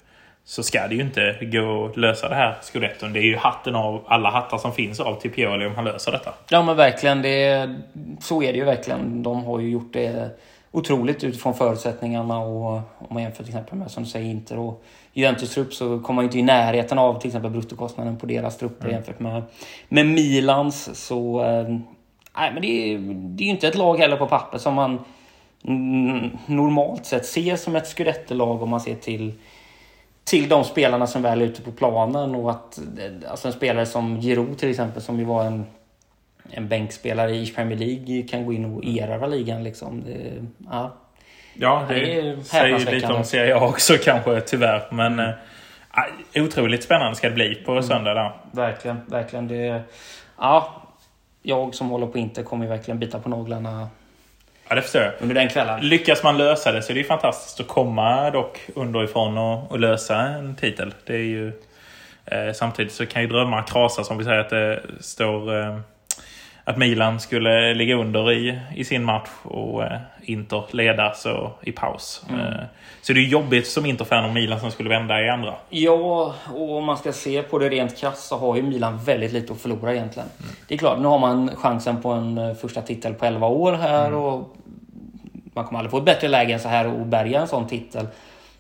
[0.44, 3.12] så ska det ju inte gå att lösa det här scudetton.
[3.12, 6.12] Det är ju hatten av alla hattar som finns av till Pioli om han löser
[6.12, 6.34] detta.
[6.50, 7.22] ja men verkligen.
[7.22, 7.68] Det,
[8.20, 9.22] så är det ju verkligen.
[9.22, 10.30] De har ju gjort det
[10.70, 12.38] otroligt utifrån förutsättningarna.
[12.38, 16.00] Och om man jämför till exempel med som du säger Inter och Juventus trupp så
[16.00, 19.42] kommer man ju inte i närheten av till exempel bruttokostnaden på deras trupper jämfört med,
[19.88, 21.06] med Milans.
[21.06, 21.68] Så eh,
[22.36, 24.98] nej, men det är, det är ju inte ett lag heller på papper som man
[25.64, 29.32] mm, normalt sett ser som ett scudettelag om man ser till
[30.24, 33.86] till de spelarna som väl är ute på planen och att eh, alltså en spelare
[33.86, 35.66] som Giroud till exempel som ju var en
[36.50, 40.04] en bänkspelare i Premier League kan gå in och erövra ligan liksom.
[40.04, 40.96] Det, ja.
[41.54, 44.82] Ja, det, Det är säger lite om Serie A också kanske tyvärr.
[44.90, 45.34] Men eh,
[46.34, 48.32] otroligt spännande ska det bli på söndag där.
[48.52, 49.48] Verkligen, verkligen.
[49.48, 49.82] Det,
[50.38, 50.82] ja,
[51.42, 53.88] jag som håller på inte kommer ju verkligen bita på naglarna
[54.68, 55.12] Ja, det förstår jag.
[55.20, 55.80] under den kvällen.
[55.80, 59.78] Lyckas man lösa det så är det ju fantastiskt att komma dock underifrån och, och
[59.78, 60.94] lösa en titel.
[61.04, 61.52] Det är ju,
[62.24, 65.78] eh, samtidigt så kan ju drömmar krasas om vi säger att det står eh,
[66.68, 71.72] att Milan skulle ligga under i, i sin match och eh, Inter leda så, i
[71.72, 72.24] paus.
[72.30, 72.64] Eh,
[73.02, 75.54] så det är jobbigt som Inter-fan om Milan som skulle vända i andra.
[75.70, 79.32] Ja, och om man ska se på det rent krasst så har ju Milan väldigt
[79.32, 80.28] lite att förlora egentligen.
[80.68, 83.72] Det är klart, nu har man chansen på en eh, första titel på 11 år
[83.72, 84.56] här och
[85.54, 88.06] man kommer aldrig få ett bättre läge än så här och bärga en sån titel.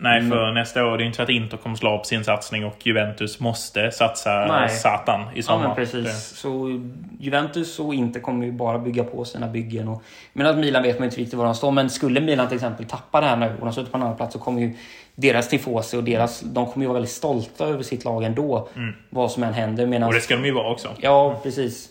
[0.00, 2.64] Nej, för nästa år är det inte så att Inter kommer slå upp sin satsning
[2.64, 4.68] och Juventus måste satsa Nej.
[4.68, 5.66] satan i Ja sommar.
[5.66, 6.26] men precis.
[6.36, 6.80] Så
[7.20, 9.88] Juventus och inte kommer ju bara bygga på sina byggen.
[9.88, 11.70] Och, medan Milan vet man inte riktigt var de står.
[11.70, 14.16] Men skulle Milan till exempel tappa det här nu och de slutar på en annan
[14.16, 14.74] plats så kommer ju
[15.14, 18.68] deras tifosi och deras, de kommer ju vara väldigt stolta över sitt lag ändå.
[19.10, 19.86] Vad som än händer.
[19.86, 20.88] Medan, Och det ska de ju vara också.
[21.00, 21.88] Ja, precis.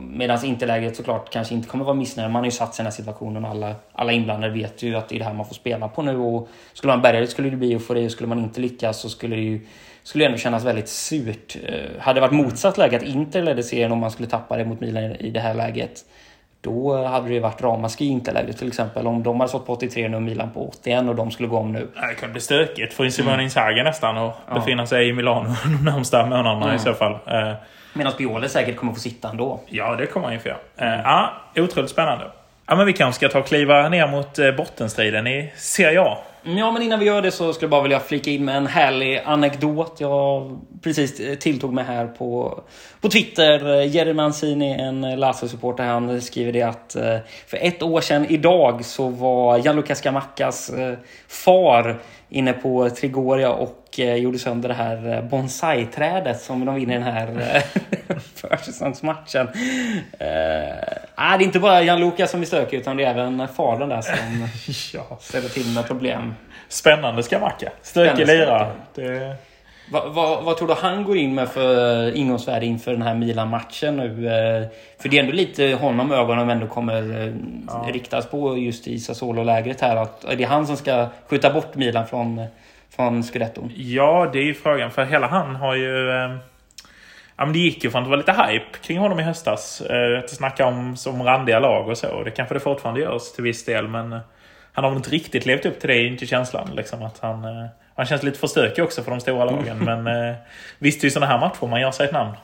[0.00, 2.30] Medan interläget såklart kanske inte kommer vara missnöjd.
[2.30, 3.44] Man har ju satt sig i den här situationen.
[3.44, 6.16] Alla, alla inblandade vet ju att det är det här man får spela på nu.
[6.16, 8.06] Och skulle man bärga det skulle det bli eufori.
[8.06, 9.60] Och skulle man inte lyckas så skulle det ju
[10.02, 11.56] skulle det ändå kännas väldigt surt.
[11.66, 14.64] Eh, hade det varit motsatt läge, att Inter ledde serien om man skulle tappa det
[14.64, 16.00] mot Milan i det här läget.
[16.60, 19.06] Då hade det varit ramaskri i Interläget till exempel.
[19.06, 21.58] Om de hade stått på 83 nu och Milan på 81 och de skulle gå
[21.58, 21.88] om nu.
[21.94, 26.26] Det kan bli stökigt för Simone Inzaghi nästan och befinna sig i Milano de närmsta
[26.26, 27.18] månaderna i så fall.
[27.92, 29.60] Medan Pioli säkert kommer få sitta ändå.
[29.66, 30.58] Ja, det kommer han ju få göra.
[30.76, 32.30] Eh, Ja, otroligt spännande.
[32.66, 36.18] Ja, men vi kanske ska ta och kliva ner mot eh, bottenstriden i Serie A.
[36.42, 38.66] Ja, men innan vi gör det så skulle jag bara vilja flika in med en
[38.66, 39.96] härlig anekdot.
[39.98, 42.60] Jag precis eh, tilltog mig här på,
[43.00, 43.82] på Twitter.
[43.82, 46.96] Jerry Mancini, en Lazio-supporter, han skriver det att
[47.46, 50.70] för ett år sedan idag så var Gianluca Scamackas
[51.28, 56.74] far inne på Trigoria och och eh, gjorde sönder det här eh, bonsai-trädet som de
[56.74, 59.48] vinner den här eh, försäsongsmatchen.
[61.14, 64.00] Ah, det är inte bara Gianluca som är stökig utan det är även fadern där
[64.00, 64.48] som
[65.10, 65.18] Ja.
[65.20, 66.34] ställer till med problem.
[66.68, 67.70] Spännande skamacka.
[67.82, 68.46] Stökig Spännande lira.
[68.58, 68.74] skamacka.
[68.94, 69.36] Det...
[69.92, 73.96] Va, va, vad tror du han går in med för ingångsvärde inför den här Milan-matchen
[73.96, 74.08] nu?
[75.02, 77.32] För det är ändå lite honom ögonen ändå kommer
[77.68, 77.86] Ja.
[77.92, 79.96] riktas på just i Sassuolo-lägret här.
[79.96, 82.46] Att är det han som ska skjuta bort Milan från,
[82.96, 83.72] från Scudetton?
[83.76, 84.90] Ja, det är ju frågan.
[84.90, 86.10] För hela han har ju...
[86.10, 86.36] Eh,
[87.36, 89.80] ja, men det gick ju från att det var lite hype kring honom i höstas.
[89.80, 92.22] Eh, att snacka om som randiga lag och så.
[92.22, 93.88] Det kanske det fortfarande görs till viss del.
[93.88, 94.20] Men eh,
[94.72, 96.70] han har väl inte riktigt levt upp till det, inte känslan.
[96.74, 99.78] Liksom, att han, eh, han känns lite för stökig också för de stora lagen.
[99.78, 100.34] men eh,
[100.78, 102.36] visst, det är ju sådana här matcher man gör sig ett namn.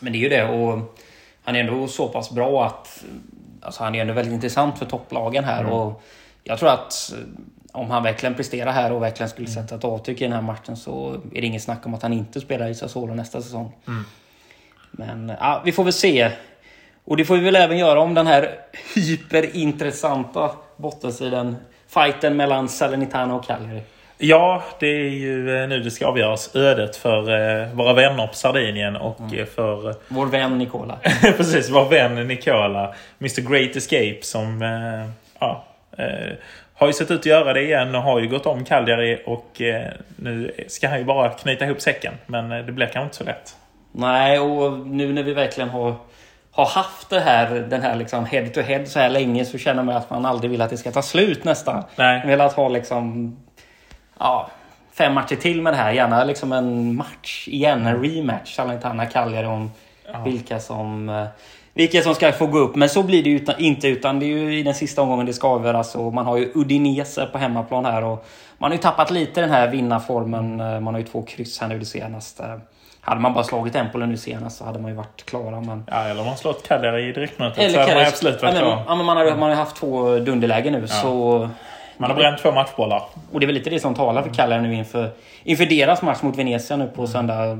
[0.00, 0.44] Men det är ju det.
[0.44, 0.96] Och
[1.44, 3.04] han är ändå så pass bra att
[3.60, 5.66] alltså han är ändå väldigt intressant för topplagen här.
[5.66, 6.02] Och
[6.44, 7.14] jag tror att
[7.72, 10.76] om han verkligen presterar här och verkligen skulle sätta ett avtryck i den här matchen
[10.76, 13.72] så är det inget snack om att han inte spelar i Sassuolo nästa säsong.
[14.90, 16.30] Men ja, vi får väl se.
[17.04, 18.58] Och det får vi väl även göra om den här
[18.94, 21.56] hyperintressanta bottensidan.
[21.88, 23.82] Fighten mellan Salernitana och Cagliari.
[24.24, 26.56] Ja, det är ju eh, nu det ska avgöras.
[26.56, 30.98] Ödet för eh, våra vänner på Sardinien och eh, för Vår vän Nicola.
[31.22, 32.94] Precis, vår vän Nicola.
[33.20, 34.62] Mr Great Escape som
[35.38, 35.64] ja,
[36.82, 39.60] har ju sett ut att göra det igen och har ju gått om Cagliari och
[39.60, 42.14] eh, nu ska han ju bara knyta ihop säcken.
[42.26, 43.56] Men eh, det blir kanske inte så lätt.
[43.92, 45.94] Nej, och nu när vi verkligen har,
[46.50, 49.82] har haft det här, den här liksom head to head så här länge så känner
[49.82, 51.84] man att man aldrig vill att det ska ta slut nästan.
[51.96, 52.26] Nej.
[52.26, 53.36] Velat ha liksom
[54.18, 54.50] ja,
[54.92, 55.92] fem matcher till med det här.
[55.92, 58.54] Gärna liksom en match igen, en rematch.
[58.54, 59.70] Salernitana Cagliari om
[60.24, 61.26] vilka som eh,
[61.74, 62.74] vilka som ska få gå upp.
[62.76, 65.32] Men så blir det ju inte utan det är ju i den sista omgången det
[65.32, 65.94] ska avgöras.
[65.94, 68.04] Och man har ju Udinese på hemmaplan här.
[68.04, 68.26] Och
[68.58, 70.60] man har ju tappat lite den här vinnarformen.
[70.60, 72.60] Eh, Man har ju två kryss här nu det senaste.
[73.00, 75.60] Hade man bara slagit Empoli nu senast så hade man ju varit klara.
[75.60, 75.84] Men...
[75.90, 78.54] Ja, eller om man slått Cagliari i direktmötet så Eller hade man absolut ja, varit
[78.54, 78.82] men, klar.
[78.88, 80.86] ja, men man, har, man har ju haft två dunderlägen nu.
[80.88, 81.48] Så,
[81.96, 83.02] Man har bränt två matchbollar.
[83.32, 85.10] och det är väl lite det som talar för Cagliari nu inför,
[85.44, 87.58] inför deras match mot Venezia nu på söndag.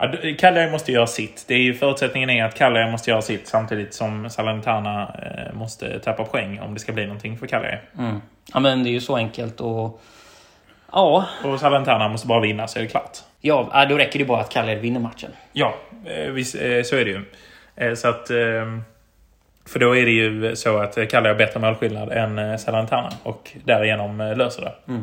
[0.00, 1.44] Ja, Cagliari måste göra sitt.
[1.48, 5.98] Det är ju förutsättningen är att Cagliari måste göra sitt samtidigt som Salernitana eh, måste
[5.98, 7.78] tappa poäng om det ska bli någonting för Cagliari.
[7.98, 8.20] Mm.
[8.54, 10.00] Ja men det är ju så enkelt och...
[10.92, 13.18] Ja, Och Salernitana måste bara vinna så är det klart.
[13.40, 15.30] ja äh, då räcker det bara att Cagliari vinner matchen.
[15.52, 15.74] Ja,
[16.06, 17.22] eh, visst, eh, så är det ju.
[17.76, 18.26] Eh, Så att,
[19.68, 24.34] för då är det ju så att Cagliari har bättre målskillnad än Salernitana och därigenom
[24.36, 25.02] löser det.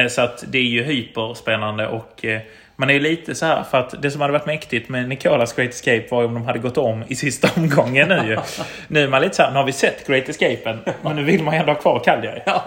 [0.00, 2.24] Eh, Så att det är ju hyperspännande och
[2.80, 5.52] man är ju lite så här för att det som hade varit mäktigt med Nicolas
[5.52, 8.38] Great Escape var ju om de hade gått om i sista omgången nu ju.
[8.88, 11.42] Nu är man lite så här, nu har vi sett Great Escapen men nu vill
[11.42, 12.40] man ju ändå ha kvar Calgary.
[12.46, 12.64] Ja,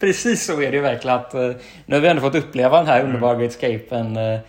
[0.00, 1.16] precis så är det ju verkligen.
[1.16, 1.50] Att, eh,
[1.86, 4.16] nu har vi ändå fått uppleva den här underbara Great Escapen.
[4.16, 4.40] Eh,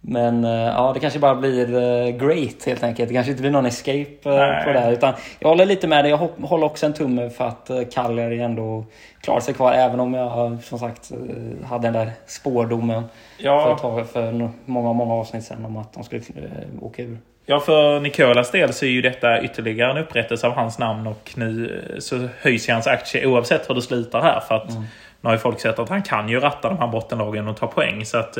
[0.00, 3.08] men eh, ja, det kanske bara blir eh, great helt enkelt.
[3.08, 4.64] Det kanske inte blir någon escape eh, Nej.
[4.64, 4.92] på det här.
[4.92, 6.10] Utan jag håller lite med dig.
[6.10, 8.84] Jag håller också en tumme för att Cagliari ändå
[9.20, 9.72] klarar sig kvar.
[9.72, 11.10] Även om jag som sagt
[11.64, 13.02] hade den där spårdomen
[13.38, 16.22] för, Ja, för no- många, många avsnitt sedan om att de skulle
[16.80, 17.18] åka ur.
[17.46, 21.30] Ja, för Nicolas del så är ju detta ytterligare en upprättelse av hans namn och
[21.36, 24.40] nu så höjs ju hans aktie oavsett hur det slutar här.
[24.40, 24.68] För att
[25.20, 27.66] nu har ju folk sett att han kan ju ratta de här bottenlagen och ta
[27.66, 28.04] poäng.
[28.04, 28.38] Så att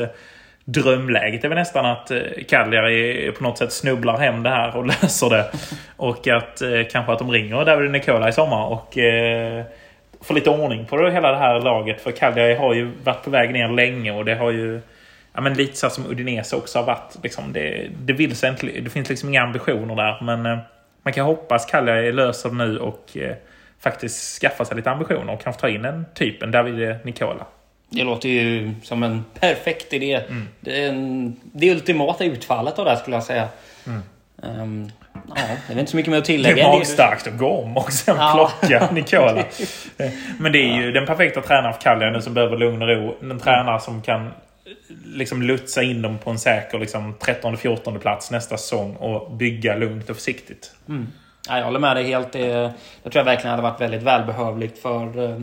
[0.65, 4.85] drömläget är väl nästan att eh, Cagliari på något sätt snubblar hem det här och
[5.01, 5.45] löser det.
[5.97, 9.63] Och att eh, kanske att de ringer David Nicola i sommar och eh,
[10.21, 12.01] får lite ordning på det, hela det här laget.
[12.01, 14.81] För Cagliari har ju varit på väg ner länge och det har ju
[15.33, 17.17] Ja, men lite så som Udinese också har varit.
[17.23, 20.19] Liksom, det, det, vill sig inte, det finns liksom inga ambitioner där.
[20.21, 20.57] Men eh,
[21.03, 23.35] man kan hoppas Cagliari löser det nu och eh,
[23.79, 27.45] faktiskt skaffa sig lite ambitioner och kanske ta in en typ, en David Nicola.
[27.93, 30.21] Det låter ju som en perfekt idé.
[30.59, 33.47] Det, är en, det ultimata utfallet av det här skulle jag säga.
[34.43, 36.63] Ehm, ja, det är inte så mycket mer att Det tillägga.
[36.67, 38.51] är magstarkt att gå om och sen Ja.
[38.59, 39.39] plocka Nicola.
[39.97, 42.87] Eh, Men det är ju den perfekta tränaren för Cagliari nu som behöver lugn och
[42.87, 43.15] ro.
[43.21, 44.31] En tränare som kan eh,
[45.05, 50.09] liksom lutsa in dem på en säker liksom, 13-14 plats nästa säsong och bygga lugnt
[50.09, 50.71] och försiktigt.
[51.49, 52.31] Ja, jag håller med dig helt.
[52.31, 52.47] Det,
[53.03, 55.41] det tror jag verkligen hade varit väldigt välbehövligt för, eh,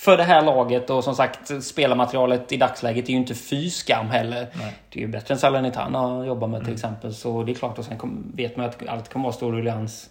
[0.00, 0.90] för det här laget.
[0.90, 4.46] Och som sagt, spelarmaterialet i dagsläget är ju inte fy skam heller.
[4.88, 7.14] Det är ju bättre än Salernitana att jobba med till exempel.
[7.14, 7.78] Så det är klart.
[7.78, 10.10] Och sen kom, vet man att allt kommer vara stor ruljans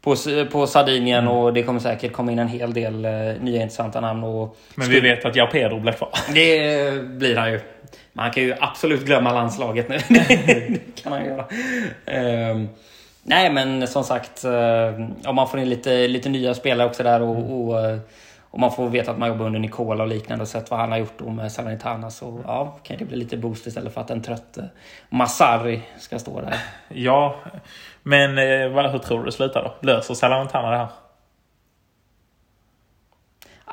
[0.00, 0.16] på,
[0.52, 1.28] på Sardinien.
[1.28, 4.24] Och det kommer säkert komma in en hel del eh, nya intressanta namn.
[4.24, 6.10] Och Men vi vet att Jao Pedro blir kvar.
[6.34, 7.60] det blir han ju.
[8.12, 9.98] Man kan ju absolut glömma landslaget nu.
[10.08, 11.44] det kan han göra.
[12.06, 12.68] Ehm,
[13.22, 14.44] nej, men som sagt.
[14.44, 17.98] eh, om man får in lite, lite nya spelare också där och, och, eh,
[18.50, 20.90] och man får veta att man jobbar under Nicola och liknande och sett vad han
[20.90, 24.10] har gjort då med Salernitana så ja, kan det bli lite boost istället för att
[24.10, 24.64] en trött eh,
[25.08, 26.56] Masari ska stå där.
[26.88, 27.36] Ja,
[28.02, 29.86] men eh, vad, hur tror du det slutar då?
[29.86, 30.88] Löser Salernitana det här?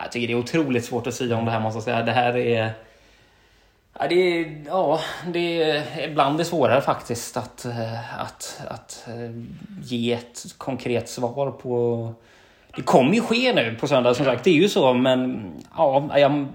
[0.01, 2.03] Jag tycker det är otroligt svårt att säga om det här måste jag säga.
[2.03, 2.71] Det här är...
[3.99, 9.43] Ja, det är, ja, det är ibland det svårare faktiskt att, eh, att, att eh,
[9.81, 12.13] ge ett konkret svar på...
[12.77, 16.09] Det kommer ju ske nu på söndag som sagt, det är ju så men ja,
[16.17, 16.47] jag,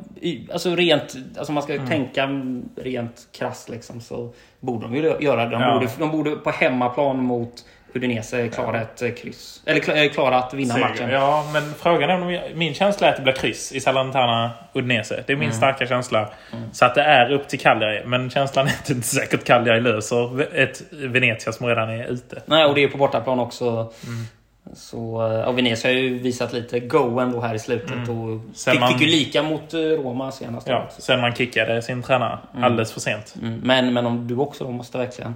[0.53, 1.87] alltså rent, alltså man ska mm.
[1.87, 2.29] tänka
[2.77, 5.51] rent krasst liksom så borde de ju göra det.
[5.51, 5.75] De, ja.
[5.75, 9.63] borde, de borde på hemmaplan mot Udinese klara ett kryss.
[9.67, 10.89] Eller klara att vinna Seger.
[10.89, 11.11] matchen.
[11.11, 15.25] Ja, men frågan är om min känsla är att det blir kryss i Salernitana Udinese.
[15.27, 15.57] Det är min mm.
[15.57, 16.19] starka känsla.
[16.53, 16.65] Mm.
[16.73, 18.03] Så att det är upp till Cagliari.
[18.07, 22.43] Men känslan är att det inte säkert Cagliari löser ett Venezia som redan är ute.
[22.47, 23.65] Nej, och det är på bortaplan också.
[24.07, 24.27] Mm.
[24.75, 27.91] Så, eh, och Venezia har ju visat lite go ändå här i slutet.
[27.91, 28.11] Mm.
[28.11, 30.69] Och fick, man, ju lika mot eh, Roma senast.
[30.69, 32.65] Ja, sen man kickade sin tränare mm.
[32.65, 33.35] alldeles för sent.
[33.43, 33.61] Mm.
[33.63, 35.35] Men, men om du också då måste verkligen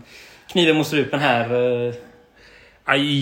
[0.48, 1.92] kniven mot strupen här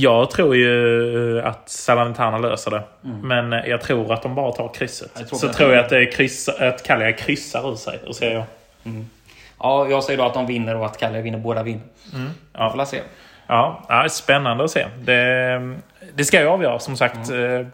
[0.00, 2.82] jag tror ju att Salernitana löser det.
[3.04, 3.20] Mm.
[3.20, 5.14] Men jag tror att de bara tar krysset.
[5.14, 8.00] Tror så tror jag att, det kryss, att Cagliari kryssar ur sig.
[8.06, 8.44] Och jag.
[8.84, 9.10] Mm.
[9.58, 11.38] Ja, jag säger då att de vinner och att Cagliari vinner.
[11.38, 11.82] Båda vinner.
[12.14, 12.30] Mm.
[12.52, 12.70] Ja.
[12.70, 13.00] Får se.
[13.46, 14.87] Ja, spännande att se.
[15.04, 15.76] Det,
[16.14, 17.28] det ska ju avgöras som sagt.
[17.28, 17.61] Mm.
[17.61, 17.66] Eh,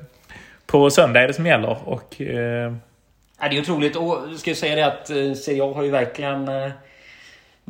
[0.66, 1.76] på söndag är det som gäller.
[1.85, 2.72] Och, eh...
[3.40, 3.96] ja, det är otroligt.
[3.96, 6.50] Och ska jag säga det att eh, Serie A har ju verkligen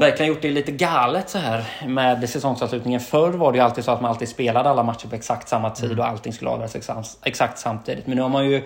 [0.01, 3.01] verkligen gjort det lite galet så här med säsongsavslutningen.
[3.01, 5.71] Förr var det ju alltid så att man alltid spelade alla matcher på exakt samma
[5.71, 5.99] tid mm.
[5.99, 6.77] och allting skulle avgöras
[7.25, 8.07] exakt, samtidigt.
[8.07, 8.63] Men nu har man ju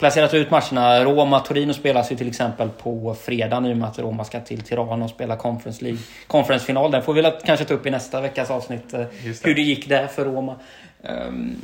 [0.00, 1.04] placerat ut matcherna.
[1.04, 5.10] Roma-Torino spelas ju till exempel på fredag och med att Roma ska till Tirana och
[5.10, 6.00] spela Conference League.
[6.26, 6.90] Conference-final.
[6.90, 8.94] Den får vi kanske ta upp i nästa veckas avsnitt.
[8.94, 9.44] Eh, det.
[9.44, 10.56] Hur det gick där för Roma.
[11.02, 11.56] Um,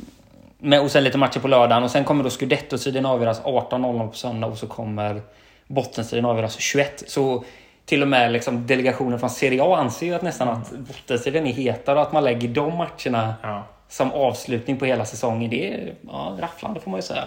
[0.59, 4.15] med, och sen lite matcher på lördagen och sen kommer då Scudetto-striden avgöras 18.00 på
[4.15, 5.21] söndag och så kommer
[5.67, 7.03] bottenstriden avgöras 21.
[7.07, 7.43] Så
[7.85, 11.53] till och med liksom delegationen från Serie A anser ju att nästan att bottenstriden är
[11.53, 13.63] hetare och att man lägger de matcherna ja.
[13.89, 15.49] som avslutning på hela säsongen.
[15.49, 17.23] Det är ja, rafflande får man ju säga.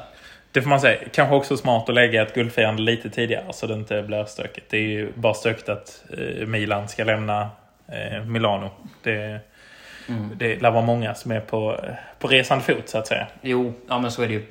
[0.52, 0.98] Det får man säga.
[1.12, 4.66] Kanske också smart att lägga ett guldfirande lite tidigare så det inte blir stökigt.
[4.70, 7.50] Det är ju bara stökigt att eh, Milan ska lämna
[7.88, 8.70] eh, Milano.
[9.02, 9.40] Det,
[10.08, 10.30] mm.
[10.36, 11.80] det lär vara många som är på,
[12.18, 13.26] på resande fot så att säga.
[13.42, 14.46] Jo, ja men så är det ju.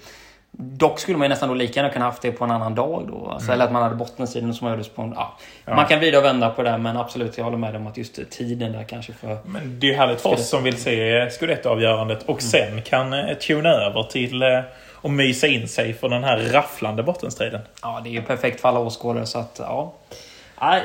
[0.51, 3.05] Dock skulle man ju nästan då lika gärna kunna haft det på en annan dag
[3.07, 3.29] då.
[3.29, 3.53] Alltså, mm.
[3.53, 5.13] Eller att man hade bottensidan som gjordes på en...
[5.15, 5.37] Ja.
[5.65, 5.75] ja.
[5.75, 8.29] Man kan vrida och vända på det men absolut, jag håller med om att just
[8.31, 9.37] tiden där kanske för...
[9.45, 12.41] Men det är ju härligt för oss som vill se Scudetto-avgörandet och mm.
[12.41, 14.59] sen kan eh, tuna över till eh,
[15.01, 17.61] och mysa in sig för den här rafflande bottenstriden.
[17.81, 19.93] Ja, det är ju perfekt för alla åskådare så att ja.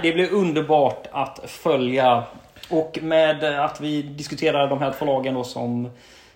[0.03, 2.25] Det blir underbart att följa.
[2.69, 5.91] Och med att vi diskuterar de här två lagen då som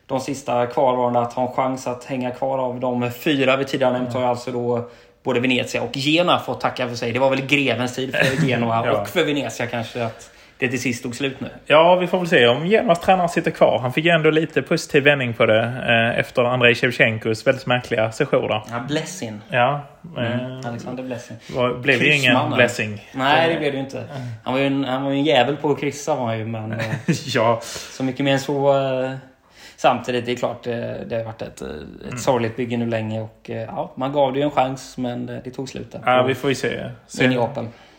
[0.06, 3.92] de sista kvarvarande att ha en chans att hänga kvar av de fyra vi tidigare
[3.92, 4.90] nämnt har alltså då
[5.22, 7.12] både Venezia och Genoa fått tacka för sig.
[7.12, 11.02] Det var väl grevens tid för Genoa och för Venezia kanske att det till sist
[11.02, 11.48] tog slut nu.
[11.66, 13.78] Ja, vi får väl se om Genoas tränare sitter kvar.
[13.78, 18.12] Han fick ju ändå lite positiv vändning på det eh, efter Andrei Shevchenkos väldigt märkliga
[18.12, 18.50] sejour.
[18.50, 19.40] Ja, blessing.
[19.48, 19.80] Ja.
[20.16, 20.24] Mm.
[20.24, 21.36] Eh, Alexander Blessing.
[21.54, 23.08] Var, blev det ingen blessing?
[23.12, 24.04] Nej, det blev det ju inte.
[24.44, 26.72] Han var ju en, han var en jävel på att kryssa var han ju, men...
[26.72, 26.78] Eh,
[27.26, 27.60] ja.
[27.62, 28.74] Så mycket mer än så
[29.76, 31.72] Samtidigt, det är klart, det, det har varit ett, ett
[32.04, 32.18] mm.
[32.18, 35.68] sorgligt bygge nu länge och ja, man gav det ju en chans men det, tog
[35.68, 35.94] slut.
[36.04, 36.90] Ja, vi får ju se.
[37.06, 37.38] Se,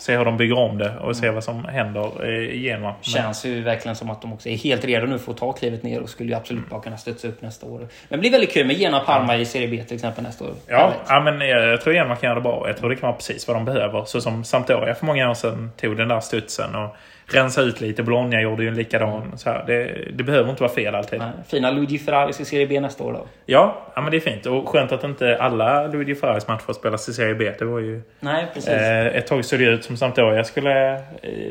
[0.01, 1.35] se hur de bygger om det och se mm.
[1.35, 2.95] vad som händer i Genua.
[3.01, 5.83] Känns ju verkligen som att de också är helt redo nu för att ta klivet
[5.83, 7.79] ner och skulle ju absolut bara kunna studsa upp nästa år.
[7.79, 10.53] Men det blir väldigt kul med Genoa Parma i Serie B till exempel nästa år.
[10.67, 12.63] Ja, ja men jag tror Genoa kan göra det bra.
[12.67, 14.05] Jag tror det kan vara precis vad de behöver.
[14.05, 16.95] Så som Sampdoria för många år sedan tog den där studsen och
[17.33, 18.03] rensa ut lite.
[18.03, 19.37] Bologna gjorde ju en likadan.
[19.37, 21.19] Så här, det, det behöver inte vara fel alltid.
[21.19, 23.27] Nej, fina Luigi Ferraris i Serie B nästa år då.
[23.45, 24.45] Ja, ja men det är fint.
[24.45, 27.51] Och skönt att inte alla Luigi Ferraris matcher spelas i Serie B.
[27.59, 28.01] Det var ju...
[28.19, 28.69] Nej, precis.
[28.69, 30.93] Eh, ett tag såg det ut som Sampdoria skulle...
[30.93, 30.99] Eh,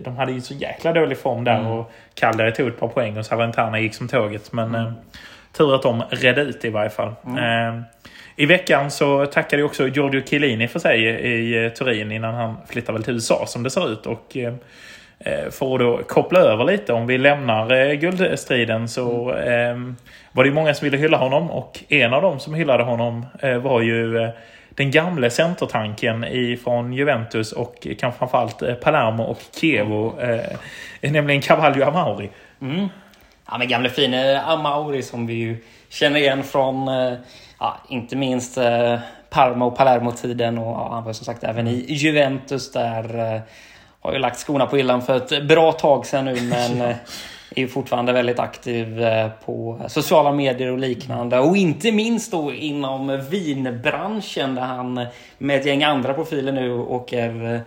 [0.05, 1.59] de hade ju så jäkla dålig form där.
[1.59, 1.67] Mm.
[1.67, 4.53] Och Cagliari tog ett par poäng och Salernitana gick som tåget.
[4.53, 4.87] Men mm.
[4.87, 4.93] eh,
[5.53, 7.15] tur att de redde ut i varje fall.
[7.27, 7.77] Mm.
[7.77, 7.83] Eh,
[8.37, 12.93] i veckan så tackade också Giorgio Chiellini för sig i eh, Turin innan han flyttade
[12.93, 14.07] väl till USA som det ser ut.
[14.07, 14.55] Och Eh,
[15.25, 19.97] för att då koppla över lite, om vi lämnar eh, guldstriden så mm.
[20.33, 23.59] var det många som ville hylla honom och en av dem som hyllade honom eh,
[23.59, 24.31] var ju
[24.71, 26.27] den gamle centertanken
[26.65, 30.43] från Juventus och kanske framförallt Palermo och Chievo, mm.
[31.01, 32.31] nämligen Cavallio Amauri.
[32.61, 32.89] Mm.
[33.51, 34.15] Ja, men gamle fine
[34.47, 35.57] Amauri som vi ju
[35.89, 36.87] känner igen från,
[37.59, 38.59] ja, inte minst
[39.31, 43.43] Parma och Palermo-tiden och ja, han var som sagt även i Juventus där
[44.09, 46.95] har ju lagt skorna på hyllan för ett bra tag sedan nu men...
[47.57, 51.39] är ju fortfarande väldigt aktiv eh, på sociala medier och liknande.
[51.39, 55.07] Och inte minst då inom vinbranschen där han
[55.39, 57.61] med ett gäng andra profiler nu åker eh,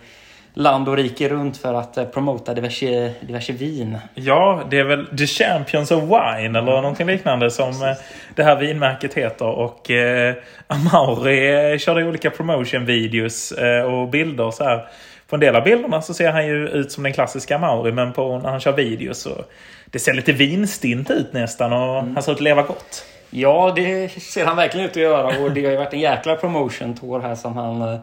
[0.53, 3.97] land och rike runt för att eh, promota diverse, diverse vin.
[4.15, 7.97] Ja, det är väl The Champions of Wine eller någonting liknande som eh,
[8.35, 9.45] det här vinmärket heter.
[9.45, 10.35] Och eh,
[10.67, 14.87] Amauri eh, körde olika promotion-videos eh, och bilder så här.
[15.31, 18.13] På en del av bilderna så ser han ju ut som den klassiska Amauri men
[18.13, 19.43] på, när han kör videos så
[19.85, 22.13] det ser lite vinstint ut nästan och mm.
[22.13, 23.05] han ser ut att leva gott.
[23.29, 26.35] Ja, det ser han verkligen ut att göra och det har ju varit en jäkla
[26.35, 27.99] promotion tour här som han eh,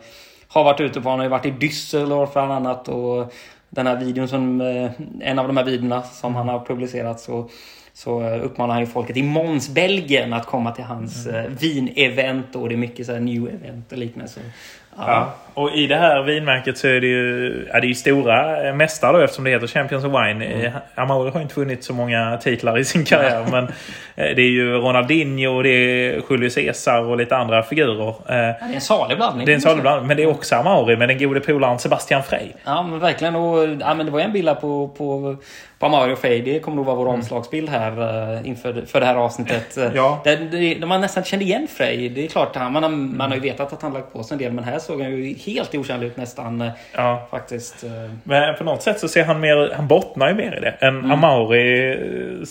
[0.48, 1.08] har varit ute på.
[1.08, 3.32] Han har ju varit i Düsseldorf bland annat och
[3.70, 7.50] den här videon som, eh, en av de här videorna som han har publicerat så,
[7.94, 11.54] så eh, uppmanar han ju folket i Mons, Belgien att komma till hans mm.
[11.54, 14.30] vin-event och det är mycket så här new event och liknande.
[14.30, 14.40] Så,
[14.96, 15.04] ja.
[15.06, 15.34] ja.
[15.59, 19.12] Och i det här vinmärket så är det ju, ja, det är ju stora mästare
[19.12, 20.44] då eftersom det heter Champions of Wine.
[20.44, 20.73] Mm.
[20.94, 23.44] Amauri har inte vunnit så många titlar i sin karriär.
[23.51, 27.97] men eh, det är ju Ronaldinho, det är Julio Cesar och lite andra figurer.
[27.97, 29.47] Ja, det är en salig blandning.
[29.47, 30.07] Det är en salig blandning.
[30.07, 32.47] Men det är också Amauri med den gode polaren Sebastian Frey.
[32.64, 33.37] Ja men verkligen.
[33.37, 35.37] Och, ja, men det var en bild på, på,
[35.79, 36.42] på Amauri och Frey.
[36.42, 37.14] Det kommer nog vara vår mm.
[37.14, 39.79] omslagsbild här inför för det här avsnittet.
[39.94, 40.21] ja.
[40.25, 40.37] där,
[40.81, 42.09] där man nästan kände igen Frey.
[42.09, 44.38] Det är klart, man har, man har ju vetat att han lagt på sig en
[44.38, 44.53] del.
[44.53, 46.61] Men här såg han ju helt okänd ut nästan.
[46.61, 47.28] Eh, ja.
[47.30, 47.84] Faktiskt.
[47.84, 47.90] Eh.
[48.24, 50.70] Men på något sätt så ser han mer, han bottnar ju mer i det.
[50.70, 51.11] Än mm.
[51.11, 52.44] Amauri eh,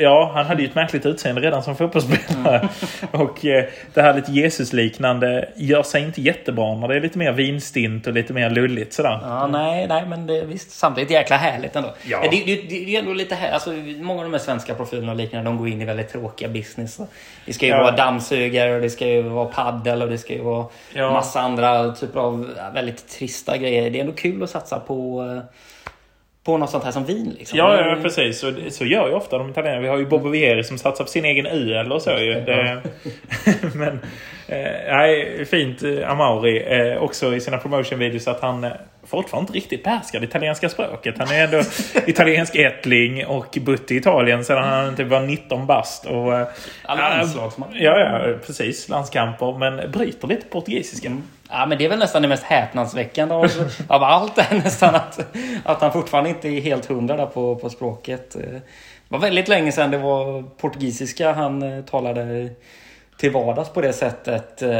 [0.00, 2.58] Ja, han hade ju ett märkligt utseende redan som fotbollsspelare.
[2.58, 3.26] Mm.
[3.26, 3.64] och eh,
[3.94, 8.12] det här lite Jesus-liknande gör sig inte jättebra när det är lite mer vinstint och
[8.12, 9.18] lite mer lulligt sådär.
[9.22, 11.94] Ja, nej, nej men det, visst, samtidigt jäkla härligt ändå.
[12.04, 12.20] Ja.
[12.22, 15.18] Det, det, det, är ändå lite här, alltså, många av de här svenska profilerna och
[15.18, 17.00] liknande, de går in i väldigt tråkiga business.
[17.46, 17.82] Det ska ju ja.
[17.82, 21.12] vara dammsugare och det ska ju vara paddel och det ska ju vara ja.
[21.12, 23.90] massa andra typer av väldigt trista grejer.
[23.90, 25.42] Det är ändå kul att satsa på eh,
[26.46, 27.34] på något sånt här som vin.
[27.38, 27.58] Liksom.
[27.58, 28.38] Ja, ja, precis.
[28.38, 29.82] Så, så gör ju ofta de italienarna.
[29.82, 32.34] Vi har ju Bobo Vieri som satsar på sin egen öl och så ju.
[32.34, 32.82] Det,
[33.74, 34.00] men,
[34.48, 38.72] nej, fint eh, Amauri eh, också i sina promotion-videos att han eh,
[39.04, 41.14] fortfarande inte riktigt behärskar det italienska språket.
[41.18, 41.62] Han är ändå
[42.06, 46.06] italiensk ättling och bott i Italien sedan han typ var 19 bast.
[46.06, 46.48] Och, eh,
[46.88, 47.68] landslagsman.
[47.72, 48.88] Ja, ja, precis.
[48.88, 49.58] Landskamper.
[49.58, 51.08] Men bryter lite portugisiska.
[51.08, 51.22] Mm.
[51.50, 53.50] Ja, men det är väl nästan det mest häpnadsväckande av,
[53.88, 54.36] av allt.
[54.50, 58.30] Nästan att, att han fortfarande inte är helt hundra där på, på språket.
[58.30, 58.62] Det
[59.08, 62.50] var väldigt länge sedan det var portugisiska han eh, talade
[63.16, 64.70] till vardags på det sättet eh,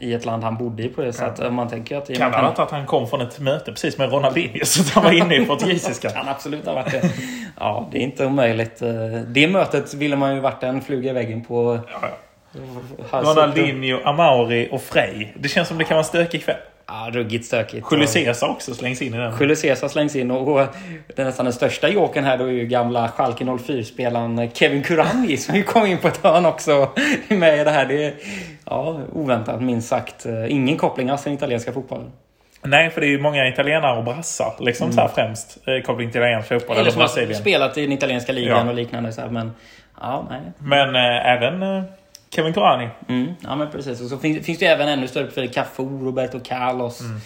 [0.00, 1.52] i ett land han bodde i på det sättet.
[1.52, 2.14] Man tänker att...
[2.14, 5.04] Kan han inte att han kom från ett möte precis med Ronaldinho så att han
[5.04, 6.10] var inne i portugisiska?
[6.14, 7.10] kan absolut ha varit det.
[7.58, 8.82] Ja, det är inte omöjligt.
[8.82, 8.90] Eh,
[9.26, 11.80] det mötet ville man ju varit en fluga i väggen på.
[11.92, 13.20] Ja, ja.
[13.20, 15.28] Ronaldinho, Amauri och Frey.
[15.36, 16.56] Det känns som det kan vara en stökig kväll.
[16.88, 17.86] Ja, ruggigt stökigt.
[17.90, 19.34] Julio Cesar också slängs in i den.
[19.40, 20.66] Julio Cesar slängs in och, och
[21.14, 25.54] den nästan den största joken här då är ju gamla Schalke 04-spelaren Kevin Kurangi som
[25.54, 26.90] ju kom in på ett hörn också
[27.28, 27.86] med i det här.
[27.86, 28.14] Det är
[28.64, 30.26] ja, oväntat minst sagt.
[30.48, 32.12] Ingen koppling alls till den italienska fotbollen.
[32.62, 34.94] Nej, för det är ju många italienare och brassar liksom mm.
[34.94, 35.58] så här främst.
[35.68, 36.76] Eh, koppling till italiensk fotboll.
[36.76, 38.70] Eller som har spelat i den italienska ligan ja.
[38.70, 39.12] och liknande.
[39.12, 39.52] Så här, men,
[40.00, 40.40] ja, nej.
[40.58, 41.82] men äh, även äh,
[42.30, 42.88] Kevin Kurani.
[43.08, 44.00] Mm, ja men precis.
[44.00, 45.46] Och så finns, finns det även ännu större profiler.
[45.46, 47.00] Cafu, Roberto Carlos.
[47.00, 47.20] Mm.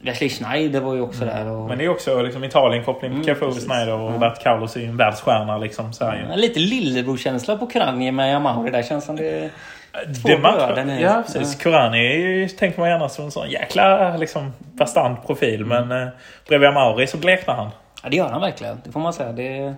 [0.00, 1.36] Wesley Schneider var ju också mm.
[1.36, 1.52] där.
[1.52, 1.68] Och...
[1.68, 4.96] Men det är också liksom Italien-koppling mm, Cafu, Schneider och Roberto Carlos är ju en
[4.96, 5.58] världsstjärna.
[5.58, 8.82] Liksom, så mm, lite lillebror-känsla på Kurani med Amauri där.
[8.82, 9.50] Känns som det
[10.22, 11.54] Två det bröder Ja, precis.
[11.54, 11.62] Ja.
[11.62, 15.62] Kurani tänker man gärna som en sån jäkla liksom, bastant profil.
[15.62, 15.88] Mm.
[15.88, 16.08] Men eh,
[16.48, 17.70] bredvid Amauri så bleknar han.
[18.02, 18.80] Ja, det gör han verkligen.
[18.84, 19.32] Det får man säga.
[19.32, 19.74] Det,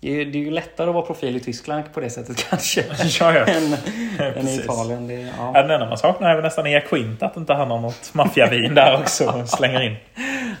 [0.00, 2.84] det är, det är ju lättare att vara profil i Tyskland på det sättet kanske.
[3.20, 3.44] ja, ja.
[3.46, 3.76] än,
[4.36, 5.08] än i Italien.
[5.08, 5.50] Det, ja.
[5.54, 7.26] Ja, den enda man saknar är väl nästan Jaquinta.
[7.26, 9.96] Att inte han har något maffiavin där också slänger in.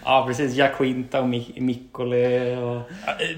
[0.04, 0.54] Ja precis.
[0.54, 2.56] Jaquinta och Mikkole.
[2.56, 2.82] Och...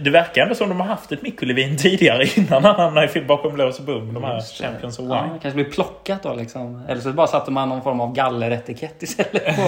[0.00, 3.78] Det verkar ändå som de har haft ett Mikkole-vin tidigare innan han hamnade bakom lås
[3.78, 4.14] och bom.
[4.14, 5.14] De här Champions of Wine.
[5.14, 6.82] Ja, kanske blir plockat då liksom.
[6.88, 9.58] Eller så bara satte man någon form av galleretikett istället.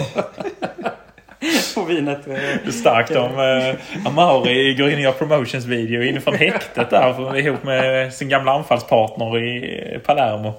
[1.75, 1.85] På.
[1.85, 2.25] vinet.
[2.25, 7.63] Det är starkt om eh, Amauri går in och gör promotionsvideo inifrån häktet där ihop
[7.63, 10.55] med sin gamla anfallspartner i Palermo.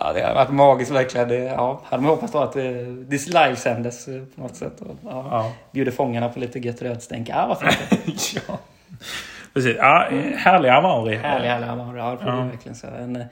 [0.00, 1.28] Ja, det har varit magiskt verkligen.
[1.28, 4.80] Det, ja, hade man hoppats då att det, det livesändes eh, på något sätt.
[4.80, 5.52] Och, ja, ja.
[5.72, 7.28] Bjuder fångarna på lite gött rödstänk.
[7.28, 8.32] Ja, vad fint.
[8.48, 8.58] ja.
[9.54, 9.76] Precis.
[9.78, 11.16] Ja, härlig Amauri.
[11.16, 11.98] Härlig, härlig Amauri.
[11.98, 12.42] Ja, det får ja.
[12.42, 12.92] verkligen säga.
[12.96, 13.24] En,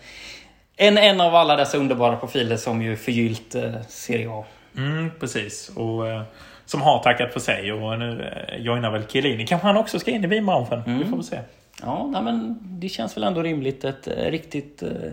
[0.77, 4.45] en, en av alla dessa underbara profiler som ju förgyllt eh, Serie A.
[4.77, 5.69] Mm, precis.
[5.69, 6.09] Och...
[6.09, 6.23] Eh,
[6.67, 9.47] som har tackat för sig och nu eh, joinar väl Chiellini.
[9.47, 10.83] Kanske han också ska in i vinbranschen.
[10.87, 10.99] Mm.
[10.99, 11.39] Vi får väl se.
[11.83, 13.85] Ja, nej, men det känns väl ändå rimligt.
[13.85, 14.83] Ett eh, riktigt...
[14.83, 15.13] Mm.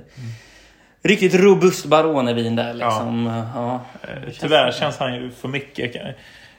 [1.05, 3.25] Riktigt robust Barone-vin där liksom.
[3.55, 3.81] Ja.
[4.01, 6.15] Ja, Tyvärr känns han ju för mycket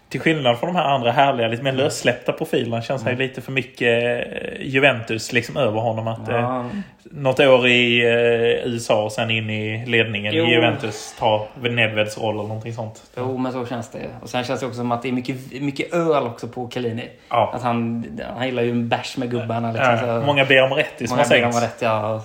[0.09, 3.53] till skillnad från de här andra härliga, lite mer lössläppta profilerna känns det lite för
[3.53, 6.09] mycket eh, Juventus liksom över honom.
[6.09, 6.65] Att, eh, Ja.
[7.11, 10.45] något år i eh, USA och sen in i ledningen Jo.
[10.45, 11.15] i Juventus.
[11.19, 13.03] Ta Nedveds roll eller någonting sånt.
[13.17, 13.99] Jo, men så känns det.
[14.23, 17.09] Och sen känns det också som att det är mycket, mycket öl också på Chiellini.
[17.31, 17.53] Ja.
[17.55, 18.05] Att han,
[18.37, 19.73] han gillar ju en bärs med gubbarna.
[19.73, 22.23] Liksom, Ja, många ber om rätt som Många ber om rätt, ja.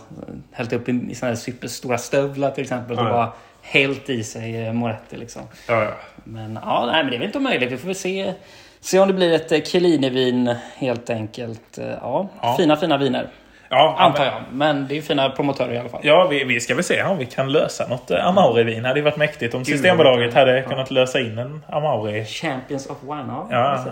[0.51, 2.99] Hällt upp i, i såna här superstora stövlar till exempel.
[2.99, 5.41] Och bara hällt i sig eh, Moretti liksom.
[5.67, 5.91] Ja, ja.
[6.29, 7.71] Men ja, nej, men det är väl inte omöjligt.
[7.71, 8.33] Vi får väl se,
[8.79, 11.77] se om det blir ett eh, Chiellini-vin helt enkelt.
[11.77, 12.55] Eh, Ja, Ja.
[12.57, 13.27] fina fina viner.
[13.71, 14.33] Ja, Antar jag.
[14.51, 16.01] Men det är ju fina promotörer i alla fall.
[16.03, 18.81] Ja, vi, vi ska väl se om vi kan lösa något eh, Amauri-vin.
[18.83, 22.25] Det hade ju varit mäktigt om Systembolaget hade kunnat lösa in en Amauri.
[22.25, 23.25] Champions of Wine.
[23.27, 23.85] Ja, Ja,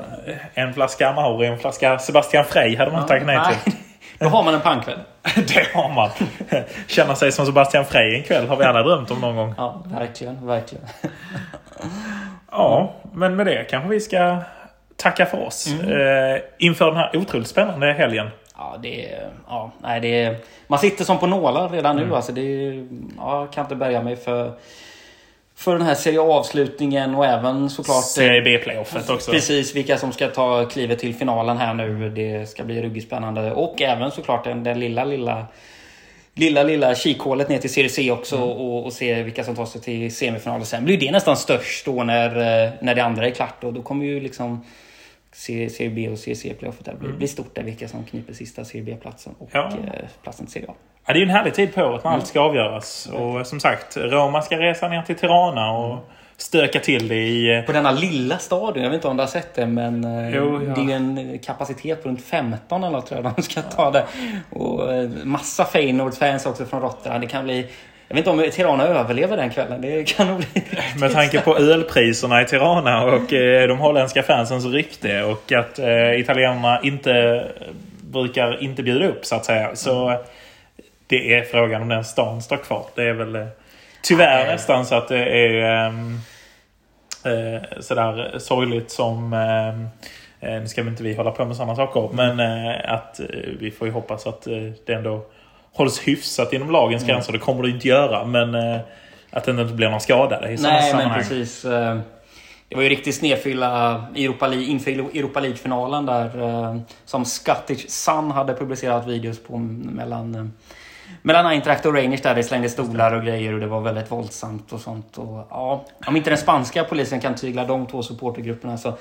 [0.54, 3.74] en flaska Amauri, en flaska Sebastian Frey hade man tackat nej till.
[4.20, 5.00] Då har man en pangkväll.
[5.36, 6.10] Det har man.
[6.88, 9.54] Känna sig som Sebastian Frey en kväll har vi alla drömt om någon gång.
[9.58, 10.86] Ja, verkligen, verkligen.
[12.58, 14.38] Ja, men med det kanske vi ska
[14.96, 15.68] tacka för oss.
[15.68, 18.30] Eh, inför den här otroligt spännande helgen.
[18.58, 19.30] Ja, det är...
[19.48, 20.36] Ja, nej, det är,
[20.68, 22.10] man sitter som på nålar redan Mm.
[22.10, 22.16] nu.
[22.16, 22.88] Alltså, det är,
[23.18, 24.52] ja, jag kan inte bärga mig för,
[25.56, 28.04] för den här Serie A-avslutningen och även såklart...
[28.04, 29.32] Serie B-playoffet också.
[29.32, 32.10] Precis, vilka som ska ta klivet till finalen här nu.
[32.10, 33.52] Det ska bli ruggigt spännande.
[33.52, 35.46] Och även såklart den, den lilla, lilla
[36.38, 38.48] Lilla, lilla kikhålet ner till Serie C också Mm.
[38.50, 40.66] och, och se vilka som tar sig till semifinalen.
[40.66, 42.30] Sen blir det nästan störst då när,
[42.66, 43.64] eh, när det andra är klart.
[43.64, 44.66] Och då kommer ju liksom
[45.32, 47.64] Serie, B och Serie C-playoffet där blir, blir stort där.
[47.64, 49.68] Vilka som kniper sista Serie B-platsen och Mm.
[49.72, 49.94] Ja.
[49.94, 50.74] eh, platsen till Serie A.
[51.06, 53.10] Ja, det är ju en härlig tid på året när allt ska avgöras.
[53.14, 57.58] Och som sagt, Roma ska resa ner till Tirana och stöka till det i...
[57.58, 60.36] eh, På denna lilla stadion, jag vet inte om du har sett det men eh,
[60.36, 60.74] Jo, ja.
[60.76, 64.06] det är en kapacitet på runt 15 eller något tror jag de ska ta det.
[64.50, 67.22] Och eh, massa Feyenoord-fans också från Rotterdam.
[67.22, 67.68] Det kan bli...
[68.08, 69.82] Jag vet inte om Tirana överlever den kvällen.
[69.82, 70.64] Det kan nog bli...
[71.00, 73.28] Med tanke på ölpriserna i Tirana och
[73.68, 75.80] de holländska fansens rykte och att
[76.18, 77.44] italienarna inte
[78.12, 79.76] brukar inte bjuda upp så att säga.
[79.76, 80.18] Så eh,
[81.08, 82.86] det är frågan om den stan står kvar.
[82.96, 83.36] Det är väl
[84.02, 84.54] tyvärr Nej.
[84.54, 86.20] nästan så att det är ehm,
[87.26, 89.88] eh, sådär sorgligt som ehm,
[90.40, 93.26] eh, nu ska väl inte vi hålla på med sådana saker men eh, att eh,
[93.60, 94.54] vi får ju hoppas att eh,
[94.86, 95.26] det ändå
[95.74, 97.14] hålls hyfsat inom lagens Mm.
[97.14, 97.34] gränser.
[97.34, 98.80] Det kommer det inte göra men eh,
[99.32, 101.20] att det inte blir någon skadade i sådana Nej, men sammanhang.
[101.20, 101.66] precis.
[101.66, 101.98] eh,
[102.70, 106.30] Det var ju riktigt snedfylla Europa League, inför Europa League-finalen där
[107.06, 110.54] som Scottish Sun hade publicerat videos på mellan
[111.28, 114.74] mellan Eintracht och Rangers där det slängdes stolar och grejer och det var väldigt våldsamt
[114.74, 115.18] och sånt.
[115.18, 118.94] Och, ja, om inte den spanska polisen kan tygla de två supportergrupperna så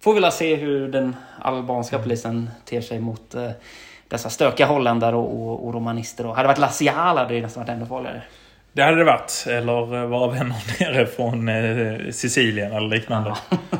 [0.00, 3.50] får vi väl se hur den albanska polisen ter sig mot eh,
[4.08, 6.26] dessa stökiga holländare och, och, och romanister.
[6.26, 8.22] Och hade det varit Lazial hade det nästan varit ännu farligare.
[8.72, 9.44] Det hade det varit.
[9.48, 13.34] Eller eh, våra vänner nere från eh, Sicilien eller liknande.
[13.50, 13.56] Ja,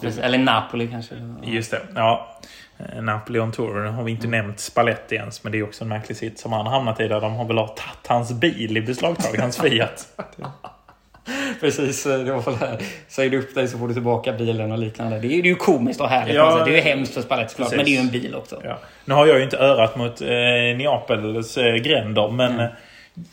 [0.00, 0.20] precis.
[0.20, 1.14] Eller Napoli kanske.
[1.42, 1.80] Just det.
[1.94, 2.38] Ja.
[2.78, 3.84] Eh, Napoli on tour.
[3.84, 5.44] Nu har vi inte nämnt Spalletti ens.
[5.44, 7.08] Men det är också en märklig sitt som han hamnat i.
[7.08, 9.36] Där de har väl tagit hans bil i beslagtag.
[9.40, 10.08] Hans Fiat.
[11.60, 12.78] Precis, det var här.
[13.08, 15.18] Säger du upp dig så får du tillbaka bilen och liknande.
[15.18, 16.34] Det är, det är ju komiskt och härligt.
[16.34, 18.60] Ja, det är ju hemskt för Spalletti såklart, men det är ju en bil också.
[18.64, 18.78] Ja.
[19.04, 20.28] Nu har jag ju inte örat mot eh,
[20.76, 22.30] Neapels eh, gränder.
[22.30, 22.66] Men eh,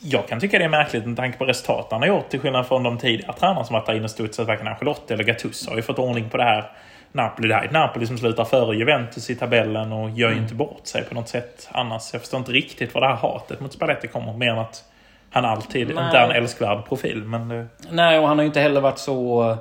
[0.02, 2.30] jag kan tycka det är märkligt med tanke på resultaten han har gjort.
[2.30, 4.48] Till skillnad från de tidigare tränarna som varit där inne och studsat.
[4.48, 6.72] Varken Ancelotti eller Gattuso har ju fått ordning på det här.
[7.12, 10.38] Napoli, det här är ett Napoli som slutar före Juventus i tabellen och gör ju
[10.38, 12.14] inte bort sig på något sätt annars.
[12.14, 14.34] Jag förstår inte riktigt var det här hatet mot Spalletti kommer.
[14.34, 14.84] Mer än att
[15.30, 16.06] han alltid Nej.
[16.06, 17.24] inte är en älskvärd profil.
[17.24, 19.58] Men det, Nej, och han har ju inte heller varit så,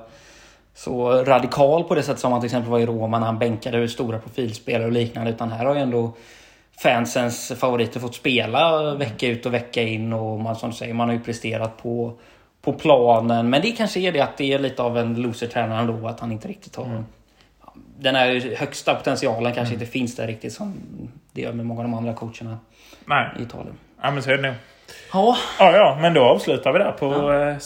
[0.75, 3.89] så radikal på det sätt som han till exempel var i Roma när han bänkade
[3.89, 5.31] stora profilspelare och liknande.
[5.31, 6.13] Utan här har ju ändå
[6.83, 10.13] fansens favoriter fått spela vecka ut och vecka in.
[10.13, 12.13] Och man, som säger, man har ju presterat på,
[12.63, 13.51] på planen.
[13.51, 16.09] Men det kanske är det att det är lite av en loser-tränare ändå.
[16.09, 17.05] Att han inte riktigt har...
[18.01, 20.75] Den här högsta potentialen kanske inte finns där riktigt som
[21.33, 22.59] det gör med många av de andra coacherna
[23.05, 23.75] nej, i Italien.
[24.03, 24.55] ja, men så är det nog.
[25.13, 27.57] Ja, Ja, ja, men då avslutar vi där på eh,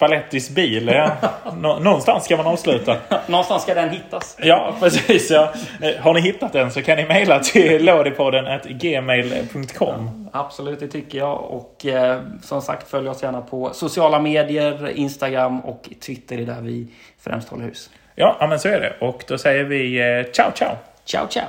[0.00, 0.88] Spallettis bil.
[0.94, 1.10] Ja.
[1.56, 2.96] Nå- någonstans ska man avsluta.
[3.26, 4.36] någonstans ska den hittas.
[4.42, 5.30] Ja, precis.
[5.30, 5.52] Ja.
[5.82, 10.28] Eh, Har ni hittat den så kan ni mejla till lådipodden gmail.com.
[10.32, 11.38] Absolut, det tycker jag.
[11.44, 16.38] Och eh, som sagt, följ oss gärna på sociala medier, Instagram och Twitter.
[16.38, 16.86] Är där vi
[17.24, 17.90] främst håller hus.
[18.14, 19.06] Ja, ja, men så är det.
[19.06, 20.76] Och då säger vi eh, ciao, ciao!
[21.04, 21.44] Ciao, ciao!